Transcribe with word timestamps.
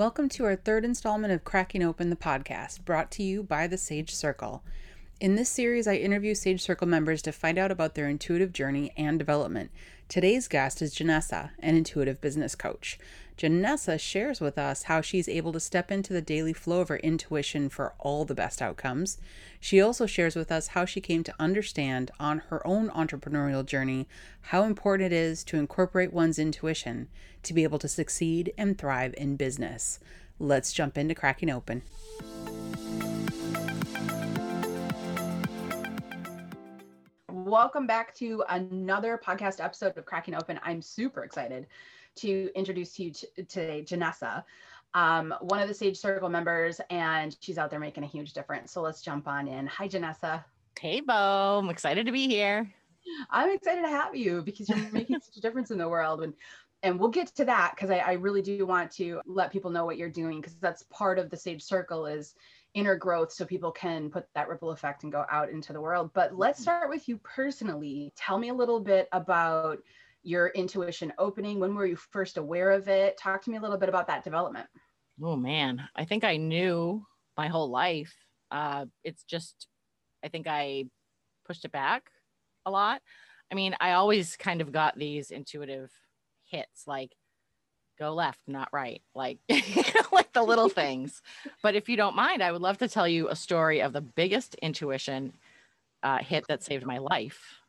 Welcome 0.00 0.30
to 0.30 0.46
our 0.46 0.56
third 0.56 0.86
installment 0.86 1.30
of 1.30 1.44
Cracking 1.44 1.82
Open 1.82 2.08
the 2.08 2.16
podcast, 2.16 2.86
brought 2.86 3.10
to 3.10 3.22
you 3.22 3.42
by 3.42 3.66
the 3.66 3.76
Sage 3.76 4.14
Circle. 4.14 4.62
In 5.20 5.34
this 5.34 5.50
series, 5.50 5.86
I 5.86 5.96
interview 5.96 6.34
Sage 6.34 6.62
Circle 6.62 6.86
members 6.86 7.20
to 7.22 7.30
find 7.30 7.58
out 7.58 7.70
about 7.70 7.94
their 7.94 8.08
intuitive 8.08 8.54
journey 8.54 8.90
and 8.96 9.18
development. 9.18 9.70
Today's 10.08 10.48
guest 10.48 10.80
is 10.80 10.94
Janessa, 10.94 11.50
an 11.58 11.76
intuitive 11.76 12.22
business 12.22 12.54
coach. 12.54 12.98
Janessa 13.36 14.00
shares 14.00 14.40
with 14.40 14.56
us 14.56 14.84
how 14.84 15.02
she's 15.02 15.28
able 15.28 15.52
to 15.52 15.60
step 15.60 15.90
into 15.90 16.14
the 16.14 16.22
daily 16.22 16.54
flow 16.54 16.80
of 16.80 16.88
her 16.88 16.96
intuition 16.96 17.68
for 17.68 17.92
all 17.98 18.24
the 18.24 18.34
best 18.34 18.62
outcomes. 18.62 19.18
She 19.60 19.78
also 19.78 20.06
shares 20.06 20.34
with 20.34 20.50
us 20.50 20.68
how 20.68 20.86
she 20.86 21.02
came 21.02 21.22
to 21.24 21.34
understand 21.38 22.10
on 22.18 22.38
her 22.48 22.66
own 22.66 22.88
entrepreneurial 22.88 23.66
journey 23.66 24.08
how 24.40 24.62
important 24.62 25.12
it 25.12 25.14
is 25.14 25.44
to 25.44 25.58
incorporate 25.58 26.14
one's 26.14 26.38
intuition 26.38 27.08
to 27.42 27.52
be 27.52 27.62
able 27.62 27.78
to 27.80 27.88
succeed 27.88 28.54
and 28.56 28.78
thrive 28.78 29.12
in 29.18 29.36
business. 29.36 30.00
Let's 30.38 30.72
jump 30.72 30.96
into 30.96 31.14
cracking 31.14 31.50
open. 31.50 31.82
Welcome 37.50 37.84
back 37.84 38.14
to 38.14 38.44
another 38.48 39.20
podcast 39.20 39.58
episode 39.58 39.98
of 39.98 40.06
Cracking 40.06 40.36
Open. 40.36 40.60
I'm 40.62 40.80
super 40.80 41.24
excited 41.24 41.66
to 42.14 42.48
introduce 42.54 42.94
to 42.94 43.02
you 43.02 43.10
t- 43.10 43.26
today 43.48 43.84
Janessa, 43.84 44.44
um, 44.94 45.34
one 45.40 45.60
of 45.60 45.66
the 45.66 45.74
Sage 45.74 45.96
Circle 45.96 46.28
members, 46.28 46.80
and 46.90 47.36
she's 47.40 47.58
out 47.58 47.68
there 47.68 47.80
making 47.80 48.04
a 48.04 48.06
huge 48.06 48.34
difference. 48.34 48.70
So 48.70 48.82
let's 48.82 49.02
jump 49.02 49.26
on 49.26 49.48
in. 49.48 49.66
Hi, 49.66 49.88
Janessa. 49.88 50.44
Hey, 50.78 51.00
Bo. 51.00 51.58
I'm 51.60 51.70
excited 51.70 52.06
to 52.06 52.12
be 52.12 52.28
here. 52.28 52.72
I'm 53.30 53.50
excited 53.50 53.82
to 53.82 53.88
have 53.88 54.14
you 54.14 54.42
because 54.42 54.68
you're 54.68 54.78
making 54.92 55.18
such 55.18 55.36
a 55.36 55.40
difference 55.40 55.72
in 55.72 55.78
the 55.78 55.88
world. 55.88 56.22
And 56.22 56.34
and 56.84 57.00
we'll 57.00 57.10
get 57.10 57.34
to 57.34 57.44
that 57.46 57.72
because 57.74 57.90
I, 57.90 57.98
I 57.98 58.12
really 58.12 58.42
do 58.42 58.64
want 58.64 58.92
to 58.92 59.20
let 59.26 59.50
people 59.50 59.72
know 59.72 59.84
what 59.84 59.98
you're 59.98 60.08
doing 60.08 60.40
because 60.40 60.54
that's 60.60 60.84
part 60.84 61.18
of 61.18 61.30
the 61.30 61.36
Sage 61.36 61.62
Circle 61.62 62.06
is 62.06 62.36
inner 62.74 62.96
growth 62.96 63.32
so 63.32 63.44
people 63.44 63.72
can 63.72 64.10
put 64.10 64.26
that 64.34 64.48
ripple 64.48 64.70
effect 64.70 65.02
and 65.02 65.12
go 65.12 65.24
out 65.30 65.50
into 65.50 65.72
the 65.72 65.80
world. 65.80 66.10
But 66.14 66.36
let's 66.36 66.58
mm-hmm. 66.58 66.62
start 66.64 66.90
with 66.90 67.08
you 67.08 67.18
personally. 67.18 68.12
Tell 68.16 68.38
me 68.38 68.48
a 68.48 68.54
little 68.54 68.80
bit 68.80 69.08
about 69.12 69.80
your 70.22 70.48
intuition 70.48 71.12
opening? 71.18 71.60
When 71.60 71.74
were 71.74 71.86
you 71.86 71.96
first 71.96 72.36
aware 72.36 72.70
of 72.70 72.88
it? 72.88 73.16
Talk 73.16 73.42
to 73.42 73.50
me 73.50 73.56
a 73.56 73.60
little 73.60 73.78
bit 73.78 73.88
about 73.88 74.06
that 74.08 74.24
development. 74.24 74.66
Oh 75.22 75.36
man, 75.36 75.82
I 75.94 76.04
think 76.04 76.24
I 76.24 76.36
knew 76.36 77.04
my 77.36 77.48
whole 77.48 77.70
life. 77.70 78.14
Uh, 78.50 78.86
it's 79.04 79.24
just, 79.24 79.66
I 80.24 80.28
think 80.28 80.46
I 80.46 80.86
pushed 81.46 81.64
it 81.64 81.72
back 81.72 82.10
a 82.66 82.70
lot. 82.70 83.00
I 83.50 83.54
mean, 83.54 83.74
I 83.80 83.92
always 83.92 84.36
kind 84.36 84.60
of 84.60 84.72
got 84.72 84.98
these 84.98 85.30
intuitive 85.30 85.90
hits 86.44 86.84
like 86.86 87.12
go 88.00 88.14
left, 88.14 88.40
not 88.48 88.68
right, 88.72 89.02
like 89.14 89.38
like 90.12 90.32
the 90.32 90.42
little 90.42 90.68
things. 90.68 91.22
But 91.62 91.74
if 91.76 91.88
you 91.88 91.96
don't 91.96 92.16
mind, 92.16 92.42
I 92.42 92.50
would 92.50 92.62
love 92.62 92.78
to 92.78 92.88
tell 92.88 93.06
you 93.06 93.28
a 93.28 93.36
story 93.36 93.80
of 93.80 93.92
the 93.92 94.00
biggest 94.00 94.54
intuition 94.56 95.34
uh, 96.02 96.18
hit 96.18 96.46
that 96.48 96.62
saved 96.64 96.86
my 96.86 96.98
life. 96.98 97.60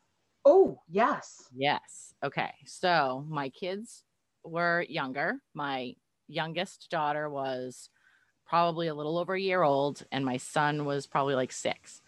Oh, 0.45 0.79
yes. 0.89 1.43
Yes. 1.55 2.13
Okay. 2.23 2.51
So 2.65 3.25
my 3.29 3.49
kids 3.49 4.03
were 4.43 4.85
younger. 4.89 5.35
My 5.53 5.95
youngest 6.27 6.89
daughter 6.89 7.29
was 7.29 7.89
probably 8.47 8.87
a 8.87 8.95
little 8.95 9.17
over 9.17 9.35
a 9.35 9.41
year 9.41 9.63
old, 9.63 10.03
and 10.11 10.25
my 10.25 10.37
son 10.37 10.85
was 10.85 11.07
probably 11.07 11.35
like 11.35 11.51
six. 11.51 12.01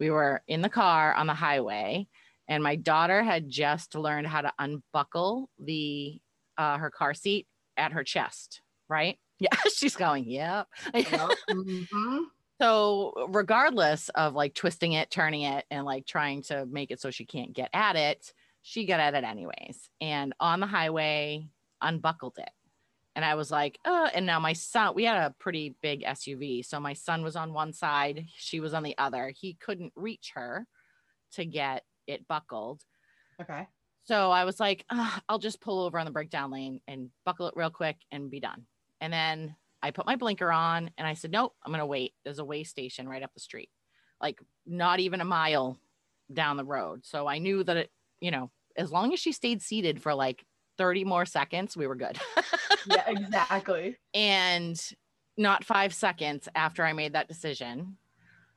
We 0.00 0.10
were 0.10 0.42
in 0.48 0.62
the 0.62 0.68
car 0.68 1.14
on 1.14 1.26
the 1.26 1.34
highway, 1.34 2.08
and 2.48 2.62
my 2.62 2.76
daughter 2.76 3.22
had 3.22 3.48
just 3.48 3.94
learned 3.94 4.26
how 4.26 4.42
to 4.42 4.52
unbuckle 4.58 5.48
the 5.58 6.20
uh, 6.56 6.76
her 6.78 6.90
car 6.90 7.14
seat 7.14 7.46
at 7.78 7.92
her 7.92 8.04
chest. 8.04 8.60
Right? 8.88 9.18
Yeah, 9.40 9.54
she's 9.72 9.94
going. 9.94 10.24
Yep. 10.24 10.66
yep. 10.94 11.06
mm-hmm. 11.48 12.18
So, 12.60 13.28
regardless 13.28 14.08
of 14.16 14.34
like 14.34 14.52
twisting 14.52 14.94
it, 14.94 15.12
turning 15.12 15.42
it, 15.42 15.64
and 15.70 15.84
like 15.84 16.06
trying 16.06 16.42
to 16.44 16.66
make 16.66 16.90
it 16.90 17.00
so 17.00 17.12
she 17.12 17.24
can't 17.24 17.52
get 17.52 17.70
at 17.72 17.94
it, 17.94 18.32
she 18.62 18.84
got 18.84 18.98
at 18.98 19.14
it 19.14 19.22
anyways. 19.22 19.90
And 20.00 20.34
on 20.40 20.58
the 20.58 20.66
highway, 20.66 21.46
unbuckled 21.80 22.38
it. 22.38 22.50
And 23.14 23.24
I 23.24 23.36
was 23.36 23.50
like, 23.50 23.78
uh, 23.84 24.08
and 24.14 24.26
now 24.26 24.38
my 24.38 24.52
son, 24.52 24.94
we 24.94 25.04
had 25.04 25.16
a 25.16 25.34
pretty 25.38 25.76
big 25.82 26.02
SUV. 26.02 26.64
So 26.64 26.78
my 26.78 26.92
son 26.92 27.22
was 27.22 27.36
on 27.36 27.52
one 27.52 27.72
side, 27.72 28.26
she 28.36 28.60
was 28.60 28.74
on 28.74 28.82
the 28.82 28.96
other. 28.98 29.32
He 29.36 29.54
couldn't 29.54 29.92
reach 29.96 30.32
her 30.34 30.66
to 31.32 31.44
get 31.44 31.84
it 32.06 32.26
buckled. 32.28 32.82
Okay. 33.40 33.66
So 34.08 34.30
I 34.30 34.44
was 34.46 34.58
like, 34.58 34.86
I'll 35.28 35.38
just 35.38 35.60
pull 35.60 35.80
over 35.80 35.98
on 35.98 36.06
the 36.06 36.10
breakdown 36.10 36.50
lane 36.50 36.80
and 36.88 37.10
buckle 37.26 37.46
it 37.46 37.54
real 37.54 37.68
quick 37.68 37.98
and 38.10 38.30
be 38.30 38.40
done. 38.40 38.64
And 39.02 39.12
then 39.12 39.54
I 39.82 39.90
put 39.90 40.06
my 40.06 40.16
blinker 40.16 40.50
on 40.50 40.90
and 40.96 41.06
I 41.06 41.12
said, 41.12 41.30
nope, 41.30 41.54
I'm 41.62 41.70
going 41.70 41.80
to 41.80 41.86
wait. 41.86 42.14
There's 42.24 42.38
a 42.38 42.44
way 42.44 42.64
station 42.64 43.06
right 43.06 43.22
up 43.22 43.34
the 43.34 43.40
street, 43.40 43.68
like 44.18 44.40
not 44.66 44.98
even 44.98 45.20
a 45.20 45.26
mile 45.26 45.78
down 46.32 46.56
the 46.56 46.64
road. 46.64 47.04
So 47.04 47.26
I 47.26 47.36
knew 47.36 47.62
that 47.64 47.76
it, 47.76 47.90
you 48.18 48.30
know, 48.30 48.50
as 48.78 48.90
long 48.90 49.12
as 49.12 49.20
she 49.20 49.30
stayed 49.30 49.60
seated 49.60 50.00
for 50.00 50.14
like 50.14 50.42
30 50.78 51.04
more 51.04 51.26
seconds, 51.26 51.76
we 51.76 51.86
were 51.86 51.94
good. 51.94 52.18
yeah, 52.86 53.04
exactly. 53.08 53.98
And 54.14 54.80
not 55.36 55.64
five 55.64 55.92
seconds 55.92 56.48
after 56.54 56.82
I 56.82 56.94
made 56.94 57.12
that 57.12 57.28
decision, 57.28 57.98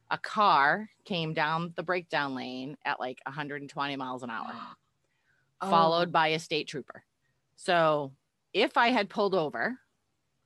a 0.10 0.18
car 0.18 0.90
came 1.04 1.34
down 1.34 1.74
the 1.76 1.84
breakdown 1.84 2.36
lane 2.36 2.78
at 2.86 3.02
like 3.02 3.20
120 3.26 3.98
miles 3.98 4.24
an 4.24 4.30
hour, 4.30 4.54
oh. 5.62 5.70
followed 5.70 6.12
by 6.12 6.30
a 6.30 6.40
state 6.40 6.68
trooper. 6.68 7.04
So 7.56 8.12
if 8.54 8.78
I 8.78 8.90
had 8.90 9.10
pulled 9.10 9.36
over, 9.36 9.78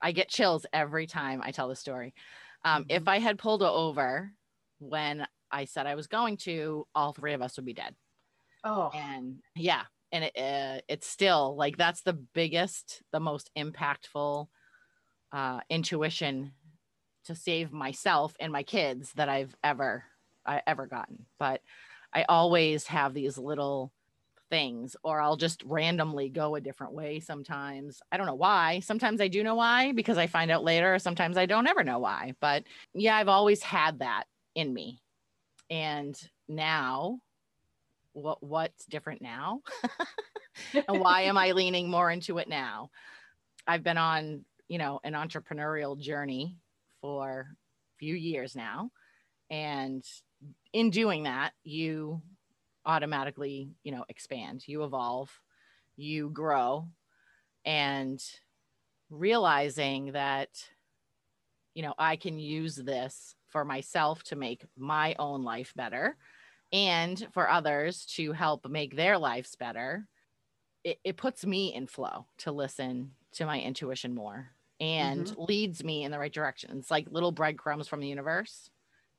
I 0.02 0.12
get 0.12 0.30
chills 0.30 0.66
every 0.74 1.08
time 1.08 1.42
I 1.44 1.52
tell 1.52 1.68
the 1.68 1.76
story. 1.76 2.14
Um, 2.64 2.84
mm-hmm. 2.84 2.92
If 2.92 3.08
I 3.08 3.20
had 3.20 3.38
pulled 3.38 3.64
over 3.64 4.32
when 4.80 5.26
I 5.52 5.66
said 5.66 5.88
I 5.88 5.96
was 5.96 6.08
going 6.08 6.38
to, 6.38 6.86
all 6.94 7.14
three 7.14 7.34
of 7.34 7.42
us 7.42 7.56
would 7.56 7.66
be 7.66 7.74
dead. 7.74 7.96
Oh, 8.64 8.90
and 8.94 9.38
yeah, 9.56 9.84
and 10.12 10.26
it, 10.26 10.38
uh, 10.38 10.82
it's 10.88 11.08
still 11.08 11.56
like 11.56 11.78
that's 11.78 12.02
the 12.02 12.14
biggest, 12.14 13.04
the 13.12 13.20
most 13.20 13.52
impactful 13.58 14.48
uh, 15.32 15.60
intuition 15.70 16.52
to 17.26 17.36
save 17.36 17.72
myself 17.72 18.36
and 18.40 18.52
my 18.52 18.64
kids 18.64 19.12
that 19.14 19.30
I've 19.30 19.56
ever 19.64 20.04
I 20.46 20.62
ever 20.66 20.88
gotten. 20.88 21.26
But 21.40 21.62
I 22.14 22.26
always 22.28 22.88
have 22.88 23.14
these 23.14 23.38
little 23.38 23.92
things 24.50 24.96
or 25.04 25.22
I'll 25.22 25.38
just 25.38 25.64
randomly 25.64 26.30
go 26.30 26.56
a 26.56 26.62
different 26.62 26.94
way 26.94 27.20
sometimes. 27.20 28.02
I 28.12 28.18
don't 28.18 28.26
know 28.26 28.36
why. 28.36 28.80
Sometimes 28.80 29.22
I 29.22 29.28
do 29.28 29.44
know 29.44 29.56
why 29.56 29.92
because 29.92 30.18
I 30.18 30.28
find 30.28 30.52
out 30.52 30.64
later. 30.64 30.98
Sometimes 31.00 31.38
I 31.38 31.46
don't 31.46 31.68
ever 31.68 31.84
know 31.84 32.00
why. 32.00 32.34
But 32.40 32.64
yeah, 32.94 33.16
I've 33.16 33.28
always 33.28 33.62
had 33.64 34.00
that 34.00 34.26
in 34.54 34.74
me. 34.74 35.02
And 35.70 36.16
now 36.48 37.20
what 38.14 38.42
what's 38.42 38.86
different 38.86 39.22
now? 39.22 39.62
and 40.88 41.00
why 41.00 41.22
am 41.24 41.38
I 41.38 41.52
leaning 41.54 41.90
more 41.90 42.10
into 42.10 42.38
it 42.38 42.48
now? 42.48 42.90
I've 43.68 43.84
been 43.84 43.98
on, 43.98 44.46
you 44.68 44.78
know, 44.78 45.00
an 45.04 45.14
entrepreneurial 45.14 46.00
journey 46.00 46.58
for 47.02 47.48
a 47.50 47.96
few 48.00 48.16
years 48.16 48.56
now. 48.56 48.92
And 49.50 50.04
in 50.74 50.90
doing 50.90 51.24
that, 51.24 51.52
you 51.64 52.22
automatically, 52.86 53.70
you 53.84 53.92
know, 53.92 54.06
expand, 54.10 54.68
you 54.68 54.84
evolve, 54.84 55.32
you 55.96 56.30
grow, 56.30 56.88
and 57.66 58.22
realizing 59.10 60.12
that, 60.14 60.50
you 61.74 61.84
know, 61.84 61.94
I 61.98 62.16
can 62.16 62.40
use 62.40 62.76
this 62.76 63.36
for 63.48 63.66
myself 63.66 64.24
to 64.24 64.36
make 64.36 64.66
my 64.78 65.16
own 65.20 65.44
life 65.44 65.74
better 65.76 66.18
and 66.72 67.28
for 67.32 67.50
others 67.50 68.06
to 68.06 68.34
help 68.34 68.68
make 68.70 68.96
their 68.96 69.18
lives 69.18 69.56
better. 69.56 70.08
It, 70.84 71.00
it 71.04 71.18
puts 71.18 71.46
me 71.46 71.74
in 71.74 71.88
flow 71.88 72.26
to 72.40 72.52
listen 72.52 73.12
to 73.34 73.46
my 73.46 73.60
intuition 73.60 74.14
more 74.14 74.50
and 74.80 75.26
mm-hmm. 75.26 75.44
leads 75.44 75.84
me 75.84 76.04
in 76.04 76.12
the 76.12 76.20
right 76.20 76.34
direction. 76.34 76.78
It's 76.78 76.92
like 76.92 77.08
little 77.10 77.32
breadcrumbs 77.32 77.88
from 77.88 78.02
the 78.02 78.08
universe 78.08 78.70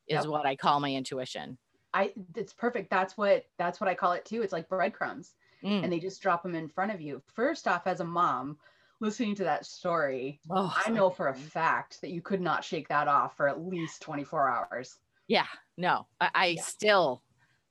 is 0.07 0.25
yep. 0.25 0.27
what 0.27 0.47
I 0.47 0.57
call 0.57 0.81
my 0.81 0.93
intuition. 0.93 1.59
I 1.97 2.13
it's 2.35 2.53
perfect. 2.53 2.91
That's 2.91 3.17
what 3.17 3.47
that's 3.57 3.81
what 3.81 3.89
I 3.89 3.95
call 3.95 4.13
it 4.13 4.27
too. 4.27 4.43
It's 4.43 4.53
like 4.53 4.69
breadcrumbs, 4.69 5.33
mm. 5.65 5.83
and 5.83 5.91
they 5.91 5.99
just 5.99 6.21
drop 6.21 6.43
them 6.43 6.55
in 6.55 6.69
front 6.69 6.93
of 6.93 7.01
you. 7.01 7.23
First 7.35 7.67
off, 7.67 7.87
as 7.87 8.01
a 8.01 8.05
mom, 8.05 8.59
listening 9.01 9.35
to 9.37 9.45
that 9.45 9.65
story, 9.65 10.39
oh, 10.51 10.75
I 10.85 10.91
know 10.91 11.09
for 11.09 11.29
a 11.29 11.35
fact 11.35 12.03
that 12.03 12.11
you 12.11 12.21
could 12.21 12.43
not 12.43 12.63
shake 12.63 12.89
that 12.89 13.09
off 13.09 13.35
for 13.39 13.49
at 13.49 13.63
least 13.65 14.03
24 14.03 14.49
hours. 14.49 14.99
Yeah, 15.27 15.47
no, 15.79 16.07
I, 16.21 16.31
I 16.35 16.47
yeah. 16.49 16.63
still, 16.63 17.23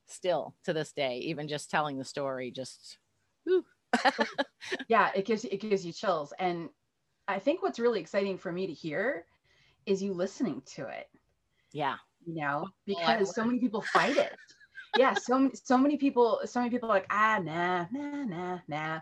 still 0.07 0.55
to 0.63 0.73
this 0.73 0.91
day, 0.91 1.19
even 1.19 1.47
just 1.47 1.69
telling 1.69 1.99
the 1.99 2.03
story, 2.03 2.49
just, 2.49 2.97
yeah, 4.87 5.11
it 5.15 5.25
gives 5.25 5.45
it 5.45 5.61
gives 5.61 5.85
you 5.85 5.93
chills. 5.93 6.33
And 6.39 6.69
I 7.27 7.37
think 7.37 7.61
what's 7.61 7.79
really 7.79 7.99
exciting 7.99 8.39
for 8.39 8.51
me 8.51 8.65
to 8.65 8.73
hear 8.73 9.25
is 9.85 10.01
you 10.01 10.13
listening 10.13 10.63
to 10.73 10.87
it. 10.87 11.07
Yeah 11.71 11.97
you 12.25 12.35
know, 12.35 12.71
because 12.85 13.33
so 13.33 13.45
many 13.45 13.59
people 13.59 13.81
fight 13.81 14.17
it. 14.17 14.39
yeah, 14.95 15.13
so 15.13 15.49
so 15.53 15.77
many 15.77 15.97
people, 15.97 16.41
so 16.45 16.59
many 16.59 16.69
people 16.71 16.89
are 16.89 16.95
like 16.95 17.07
ah 17.11 17.39
nah 17.43 17.87
nah 17.91 18.23
nah 18.25 18.59
nah, 18.67 18.99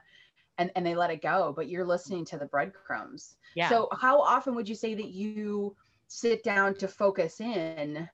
and 0.58 0.72
and 0.76 0.86
they 0.86 0.96
let 0.96 1.12
it 1.12 1.22
go 1.22 1.54
but 1.56 1.70
you're 1.70 1.86
listening 1.86 2.26
to 2.26 2.38
the 2.38 2.46
breadcrumbs 2.48 3.38
Yeah. 3.56 3.76
so 3.76 3.88
how 3.94 4.22
often 4.22 4.56
would 4.56 4.70
you 4.70 4.76
say 4.76 4.96
that 4.96 5.10
you 5.12 5.76
sit 6.08 6.44
down 6.44 6.76
to 6.76 6.88
focus 6.88 7.40
in 7.42 8.08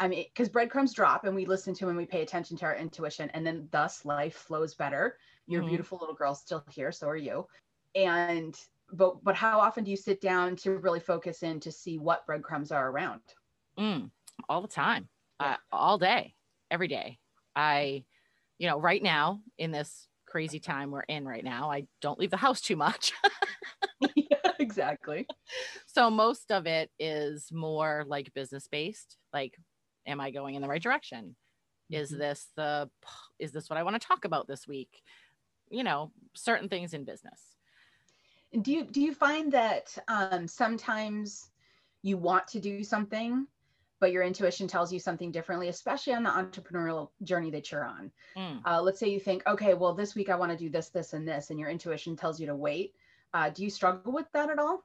i 0.00 0.08
mean 0.08 0.24
because 0.34 0.48
breadcrumbs 0.48 0.94
drop 0.94 1.24
and 1.24 1.34
we 1.34 1.46
listen 1.46 1.74
to 1.74 1.80
them 1.84 1.90
and 1.90 1.98
we 1.98 2.06
pay 2.06 2.22
attention 2.22 2.56
to 2.56 2.64
our 2.66 2.76
intuition 2.76 3.30
and 3.34 3.46
then 3.46 3.68
thus 3.72 4.04
life 4.04 4.34
flows 4.34 4.74
better 4.74 5.16
your 5.46 5.62
Mhm. 5.62 5.64
beautiful 5.64 5.98
little 6.00 6.14
girl's 6.14 6.40
still 6.40 6.64
here 6.70 6.90
so 6.92 7.08
are 7.08 7.16
you 7.16 7.46
and 7.94 8.56
but 8.92 9.22
but 9.24 9.34
how 9.36 9.58
often 9.58 9.84
do 9.84 9.90
you 9.90 9.96
sit 9.96 10.20
down 10.20 10.56
to 10.56 10.76
really 10.78 11.00
focus 11.00 11.42
in 11.42 11.58
to 11.60 11.70
see 11.72 11.98
what 11.98 12.26
breadcrumbs 12.26 12.70
are 12.72 12.90
around 12.90 13.20
Mm, 13.78 14.10
all 14.48 14.62
the 14.62 14.68
time, 14.68 15.08
Yeah. 15.40 15.52
uh, 15.52 15.56
all 15.72 15.98
day, 15.98 16.36
every 16.70 16.88
day. 16.88 17.18
I, 17.56 18.04
you 18.58 18.68
know, 18.68 18.78
right 18.80 19.02
now 19.02 19.42
in 19.58 19.72
this 19.72 20.08
crazy 20.26 20.60
time 20.60 20.90
we're 20.90 21.02
in 21.02 21.26
right 21.26 21.44
now, 21.44 21.70
I 21.70 21.88
don't 22.00 22.18
leave 22.18 22.30
the 22.30 22.36
house 22.38 22.60
too 22.60 22.76
much. 22.76 23.12
yeah 24.16 24.52
exactly 24.58 25.28
so 25.86 26.10
most 26.10 26.50
of 26.52 26.66
it 26.66 26.90
is 26.98 27.52
more 27.52 28.04
like 28.06 28.34
business 28.34 28.68
based. 28.68 29.18
Like, 29.32 29.56
am 30.06 30.20
I 30.20 30.30
going 30.30 30.54
in 30.54 30.62
the 30.62 30.68
right 30.68 30.82
direction? 30.82 31.36
Is 31.92 32.10
Mhm. 32.10 32.16
this 32.16 32.50
the, 32.56 32.90
is 33.38 33.52
this 33.52 33.70
what 33.70 33.78
I 33.78 33.82
want 33.82 34.00
to 34.00 34.06
talk 34.06 34.24
about 34.24 34.48
this 34.48 34.66
week? 34.66 35.02
You 35.70 35.84
know, 35.84 36.12
certain 36.34 36.68
things 36.68 36.94
in 36.94 37.04
business. 37.04 37.56
Do 38.60 38.70
you 38.72 38.84
do 38.84 39.00
you 39.00 39.14
find 39.14 39.52
that 39.52 39.96
um, 40.08 40.46
sometimes 40.46 41.50
you 42.02 42.18
want 42.18 42.48
to 42.48 42.60
do 42.60 42.84
something, 42.84 43.46
but 44.02 44.10
your 44.10 44.24
intuition 44.24 44.66
tells 44.66 44.92
you 44.92 44.98
something 44.98 45.30
differently, 45.30 45.68
especially 45.68 46.12
on 46.12 46.24
the 46.24 46.28
entrepreneurial 46.28 47.10
journey 47.22 47.52
that 47.52 47.70
you're 47.70 47.84
on? 47.84 48.10
Mm. 48.36 48.60
Uh, 48.66 48.82
let's 48.82 48.98
say 48.98 49.08
you 49.08 49.20
think, 49.20 49.46
okay, 49.46 49.74
well, 49.74 49.94
this 49.94 50.16
week 50.16 50.28
I 50.28 50.34
want 50.34 50.50
to 50.50 50.58
do 50.58 50.68
this, 50.68 50.88
this, 50.88 51.12
and 51.12 51.26
this, 51.26 51.50
and 51.50 51.60
your 51.60 51.68
intuition 51.68 52.16
tells 52.16 52.40
you 52.40 52.48
to 52.48 52.56
wait. 52.56 52.94
Uh, 53.32 53.50
do 53.50 53.62
you 53.62 53.70
struggle 53.70 54.12
with 54.12 54.26
that 54.32 54.50
at 54.50 54.58
all? 54.58 54.82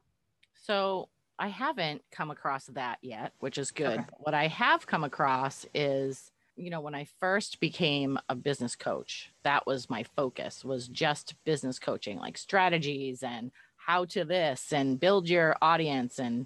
So 0.53 1.09
I 1.39 1.47
haven't 1.47 2.03
come 2.11 2.29
across 2.29 2.67
that 2.67 2.99
yet, 3.01 3.33
which 3.39 3.57
is 3.57 3.71
good. 3.71 4.01
Okay. 4.01 4.09
What 4.19 4.35
I 4.35 4.45
have 4.49 4.85
come 4.85 5.03
across 5.03 5.65
is, 5.73 6.31
you 6.55 6.69
know, 6.69 6.81
when 6.81 6.93
I 6.93 7.07
first 7.19 7.59
became 7.59 8.19
a 8.29 8.35
business 8.35 8.75
coach, 8.75 9.31
that 9.41 9.65
was 9.65 9.89
my 9.89 10.03
focus 10.15 10.63
was 10.63 10.87
just 10.87 11.33
business 11.43 11.79
coaching, 11.79 12.19
like 12.19 12.37
strategies 12.37 13.23
and 13.23 13.49
how 13.77 14.05
to 14.05 14.23
this 14.23 14.71
and 14.71 14.99
build 14.99 15.27
your 15.27 15.55
audience 15.59 16.19
and 16.19 16.45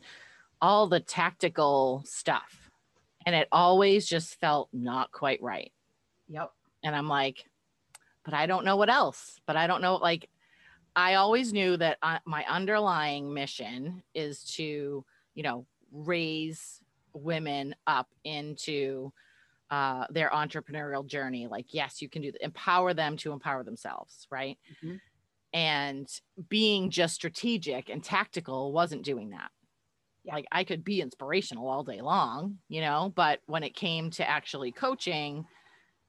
all 0.62 0.88
the 0.88 1.02
tactical 1.02 2.02
stuff. 2.06 2.61
And 3.26 3.36
it 3.36 3.48
always 3.52 4.08
just 4.08 4.40
felt 4.40 4.70
not 4.74 5.12
quite 5.12 5.42
right. 5.42 5.72
Yep. 6.30 6.52
And 6.84 6.96
I'm 6.96 7.08
like, 7.08 7.46
but 8.24 8.34
I 8.34 8.46
don't 8.46 8.66
know 8.66 8.78
what 8.78 8.90
else. 8.90 9.40
But 9.46 9.56
I 9.56 9.68
don't 9.68 9.82
know. 9.82 9.96
Like, 9.96 10.30
I 10.96 11.16
always 11.16 11.54
knew 11.54 11.78
that 11.78 11.98
uh, 12.02 12.20
my 12.26 12.46
underlying 12.50 13.34
mission 13.34 14.04
is 14.14 14.44
to, 14.56 15.06
you 15.36 15.44
know, 15.44 15.66
raise 15.92 16.82
women 17.14 17.76
up 17.88 18.10
into 18.24 19.12
uh, 19.70 20.06
their 20.10 20.30
entrepreneurial 20.30 21.06
journey. 21.06 21.48
Like, 21.48 21.74
yes, 21.74 22.02
you 22.02 22.10
can 22.10 22.22
do 22.22 22.32
that. 22.32 22.44
Empower 22.44 22.94
them 22.94 23.16
to 23.18 23.32
empower 23.32 23.64
themselves, 23.64 24.28
right? 24.30 24.58
Mhm. 24.84 25.00
And 25.54 26.22
being 26.50 26.90
just 26.90 27.16
strategic 27.16 27.90
and 27.90 28.04
tactical 28.04 28.72
wasn't 28.72 29.04
doing 29.04 29.30
that. 29.32 29.52
Like, 30.26 30.46
I 30.52 30.64
could 30.64 30.84
be 30.84 31.02
inspirational 31.02 31.68
all 31.68 31.84
day 31.84 32.02
long, 32.02 32.60
you 32.70 32.82
know, 32.82 33.12
but 33.16 33.40
when 33.48 33.64
it 33.64 33.76
came 33.76 34.12
to 34.12 34.30
actually 34.30 34.72
coaching, 34.72 35.46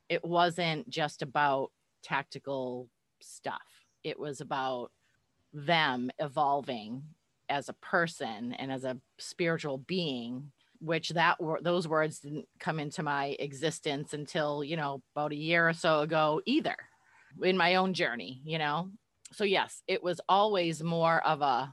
it 0.08 0.24
wasn't 0.24 0.88
just 0.88 1.22
about 1.22 1.70
tactical 2.02 2.88
stuff. 3.20 3.62
It 4.04 4.18
was 4.18 4.40
about 4.40 4.90
them 5.52 6.10
evolving 6.18 7.02
as 7.48 7.68
a 7.68 7.74
person 7.74 8.52
and 8.54 8.72
as 8.72 8.84
a 8.84 8.98
spiritual 9.18 9.78
being 9.78 10.50
which 10.80 11.10
that 11.10 11.40
wor- 11.40 11.60
those 11.62 11.86
words 11.86 12.18
didn't 12.18 12.46
come 12.58 12.80
into 12.80 13.02
my 13.02 13.36
existence 13.38 14.14
until 14.14 14.64
you 14.64 14.76
know 14.76 15.02
about 15.14 15.32
a 15.32 15.36
year 15.36 15.68
or 15.68 15.72
so 15.72 16.00
ago 16.00 16.40
either 16.46 16.74
in 17.42 17.56
my 17.56 17.76
own 17.76 17.94
journey 17.94 18.40
you 18.44 18.58
know 18.58 18.90
so 19.32 19.44
yes 19.44 19.82
it 19.86 20.02
was 20.02 20.20
always 20.28 20.82
more 20.82 21.24
of 21.26 21.40
a 21.42 21.72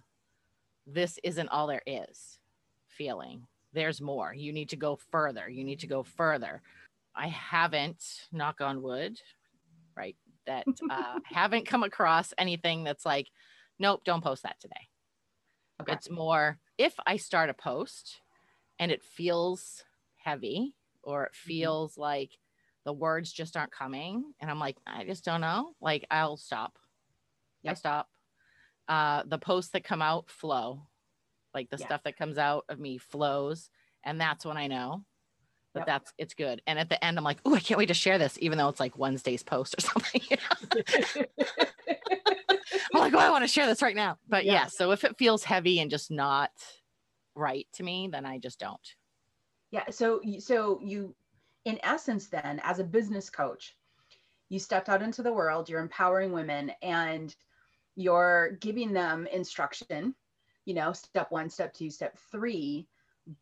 this 0.94 1.20
isn't 1.24 1.50
all 1.50 1.68
there 1.68 1.84
is 1.86 2.40
feeling. 2.88 3.48
There's 3.74 4.02
more. 4.02 4.34
You 4.34 4.52
need 4.52 4.70
to 4.70 4.76
go 4.76 4.98
further. 5.12 5.48
You 5.48 5.64
need 5.64 5.80
to 5.80 5.88
go 5.88 6.04
further. 6.04 6.62
I 7.16 7.28
haven't 7.28 8.04
knock 8.32 8.62
on 8.62 8.82
wood 8.82 9.20
right 9.96 10.16
that 10.46 10.66
uh, 10.90 11.20
haven't 11.26 11.68
come 11.68 11.84
across 11.84 12.34
anything 12.38 12.84
that's 12.84 13.06
like 13.06 13.28
nope 13.78 14.02
don't 14.06 14.24
post 14.24 14.44
that 14.44 14.60
today. 14.60 14.88
Okay. 15.82 15.94
it's 15.94 16.10
more 16.10 16.60
if 16.78 16.94
i 17.06 17.16
start 17.16 17.50
a 17.50 17.54
post 17.54 18.22
and 18.80 18.92
it 18.92 19.02
feels 19.02 19.84
heavy 20.18 20.76
or 21.04 21.24
it 21.24 21.34
feels 21.34 21.98
like 21.98 22.32
the 22.86 22.92
words 22.92 23.32
just 23.32 23.56
aren't 23.56 23.72
coming 23.72 24.34
and 24.42 24.52
i'm 24.52 24.60
like 24.60 24.78
i 24.86 25.06
just 25.06 25.24
don't 25.24 25.42
know 25.42 25.72
like 25.82 26.06
i'll 26.12 26.38
stop. 26.38 26.78
I 27.66 27.74
stop 27.74 28.10
uh 28.90 29.24
the 29.26 29.38
posts 29.38 29.72
that 29.72 29.84
come 29.86 30.02
out 30.02 30.30
flow 30.30 30.88
like 31.54 31.70
the 31.70 31.78
Yeah. 31.80 31.86
stuff 31.88 32.04
that 32.04 32.18
comes 32.18 32.38
out 32.38 32.66
of 32.70 32.80
me 32.80 32.98
flows 32.98 33.70
and 34.04 34.20
that's 34.20 34.46
when 34.46 34.58
i 34.58 34.68
know 34.68 35.06
that 35.76 35.82
Yep. 35.82 35.88
that's 35.88 36.14
it's 36.18 36.34
good 36.34 36.62
and 36.68 36.80
at 36.80 36.90
the 36.90 37.04
end 37.04 37.18
i'm 37.18 37.24
like 37.24 37.40
oh 37.46 37.56
i 37.56 37.60
can't 37.60 37.78
wait 37.78 37.88
to 37.88 37.94
share 37.94 38.18
this 38.18 38.38
even 38.42 38.58
though 38.58 38.70
it's 38.70 38.80
like 38.80 38.98
wednesday's 38.98 39.44
post 39.44 39.76
or 39.78 39.82
something 39.88 40.22
you 40.30 40.38
know? 40.38 41.26
i'm 42.94 43.02
like 43.02 43.14
oh 43.14 43.20
i 43.20 43.30
want 43.30 43.44
to 43.44 43.48
share 43.48 43.68
this 43.68 43.82
right 43.82 43.96
now 43.96 44.18
but 44.28 44.46
yeah. 44.46 44.54
Yeah. 44.54 44.66
so 44.68 44.92
if 44.92 45.04
it 45.04 45.18
feels 45.18 45.44
heavy 45.44 45.80
and 45.80 45.92
just 45.92 46.12
not 46.12 46.52
right 47.36 47.68
to 47.74 47.84
me 47.84 48.10
then 48.12 48.26
i 48.26 48.38
just 48.40 48.60
don't 48.60 48.96
Yeah. 49.72 49.86
So, 49.92 50.20
so 50.40 50.80
you, 50.82 51.14
in 51.66 51.80
essence, 51.84 52.28
then, 52.28 52.60
as 52.64 52.80
a 52.80 52.84
business 52.84 53.30
coach, 53.30 53.78
you 54.50 54.58
stepped 54.60 54.90
out 54.90 55.04
into 55.04 55.22
the 55.22 55.32
world. 55.32 55.70
You're 55.70 55.80
empowering 55.82 56.32
women, 56.32 56.72
and 56.82 57.36
you're 58.00 58.58
giving 58.62 58.94
them 58.94 59.28
instruction. 59.28 60.16
You 60.66 60.76
know, 60.76 60.94
step 60.94 61.32
one, 61.32 61.50
step 61.50 61.74
two, 61.74 61.90
step 61.90 62.18
three. 62.32 62.88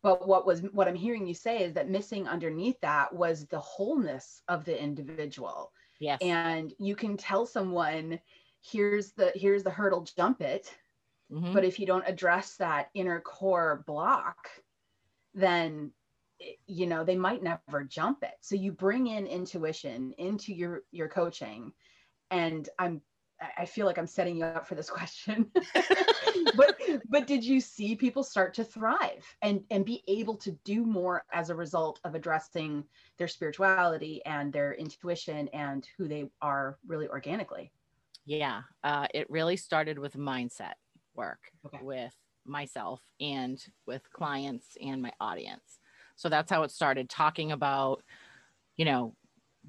But 0.02 0.26
what 0.28 0.46
was 0.46 0.60
what 0.72 0.88
I'm 0.88 0.94
hearing 0.94 1.26
you 1.26 1.34
say 1.34 1.62
is 1.64 1.74
that 1.74 1.88
missing 1.88 2.28
underneath 2.28 2.80
that 2.80 3.14
was 3.14 3.46
the 3.46 3.60
wholeness 3.60 4.42
of 4.48 4.64
the 4.64 4.80
individual, 4.80 5.72
yes 6.00 6.18
and 6.20 6.72
you 6.78 6.94
can 6.96 7.16
tell 7.16 7.46
someone, 7.46 8.20
here's 8.60 9.12
the 9.12 9.32
here's 9.34 9.62
the 9.62 9.70
hurdle, 9.70 10.02
jump 10.16 10.40
it. 10.42 10.76
Mhm. 11.32 11.52
but 11.52 11.64
if 11.64 11.78
you 11.78 11.86
don't 11.86 12.08
address 12.08 12.56
that 12.56 12.90
inner 12.94 13.20
core 13.20 13.84
block 13.86 14.48
then 15.34 15.92
you 16.66 16.86
know 16.86 17.04
they 17.04 17.16
might 17.16 17.42
never 17.42 17.84
jump 17.84 18.22
it 18.22 18.34
so 18.40 18.54
you 18.56 18.72
bring 18.72 19.06
in 19.08 19.26
intuition 19.26 20.12
into 20.18 20.54
your 20.54 20.84
your 20.90 21.08
coaching 21.08 21.72
and 22.30 22.68
i'm 22.78 23.02
I- 23.40 23.66
feel 23.66 23.86
like 23.86 23.98
i'm 23.98 24.06
setting 24.06 24.36
you 24.36 24.44
up 24.44 24.66
for 24.66 24.74
this 24.74 24.90
question 24.98 25.50
but 26.54 26.78
but 27.08 27.26
did 27.26 27.44
you 27.44 27.60
see 27.60 27.96
people 27.96 28.22
start 28.22 28.54
to 28.54 28.64
thrive 28.64 29.24
and 29.42 29.64
and 29.70 29.84
be 29.84 30.02
able 30.08 30.36
to 30.38 30.52
do 30.64 30.84
more 30.84 31.24
as 31.32 31.50
a 31.50 31.54
result 31.54 32.00
of 32.04 32.14
addressing 32.14 32.84
their 33.16 33.28
spirituality 33.28 34.24
and 34.26 34.52
their 34.52 34.74
intuition 34.74 35.48
and 35.48 35.86
who 35.96 36.08
they 36.08 36.30
are 36.40 36.78
really 36.86 37.08
organically 37.08 37.72
Yeah, 38.24 38.62
uh, 38.82 39.06
it 39.14 39.30
really 39.30 39.56
started 39.56 39.98
with 39.98 40.14
mindset 40.14 40.74
work 41.14 41.50
Okay. 41.64 41.80
with 41.80 42.14
myself 42.44 43.02
and 43.20 43.62
with 43.86 44.10
clients 44.12 44.76
and 44.80 45.00
my 45.02 45.12
audience. 45.20 45.80
So 46.16 46.28
that's 46.28 46.50
how 46.50 46.62
it 46.62 46.70
started 46.70 47.08
talking 47.08 47.52
about, 47.52 48.02
you 48.76 48.84
know, 48.84 49.16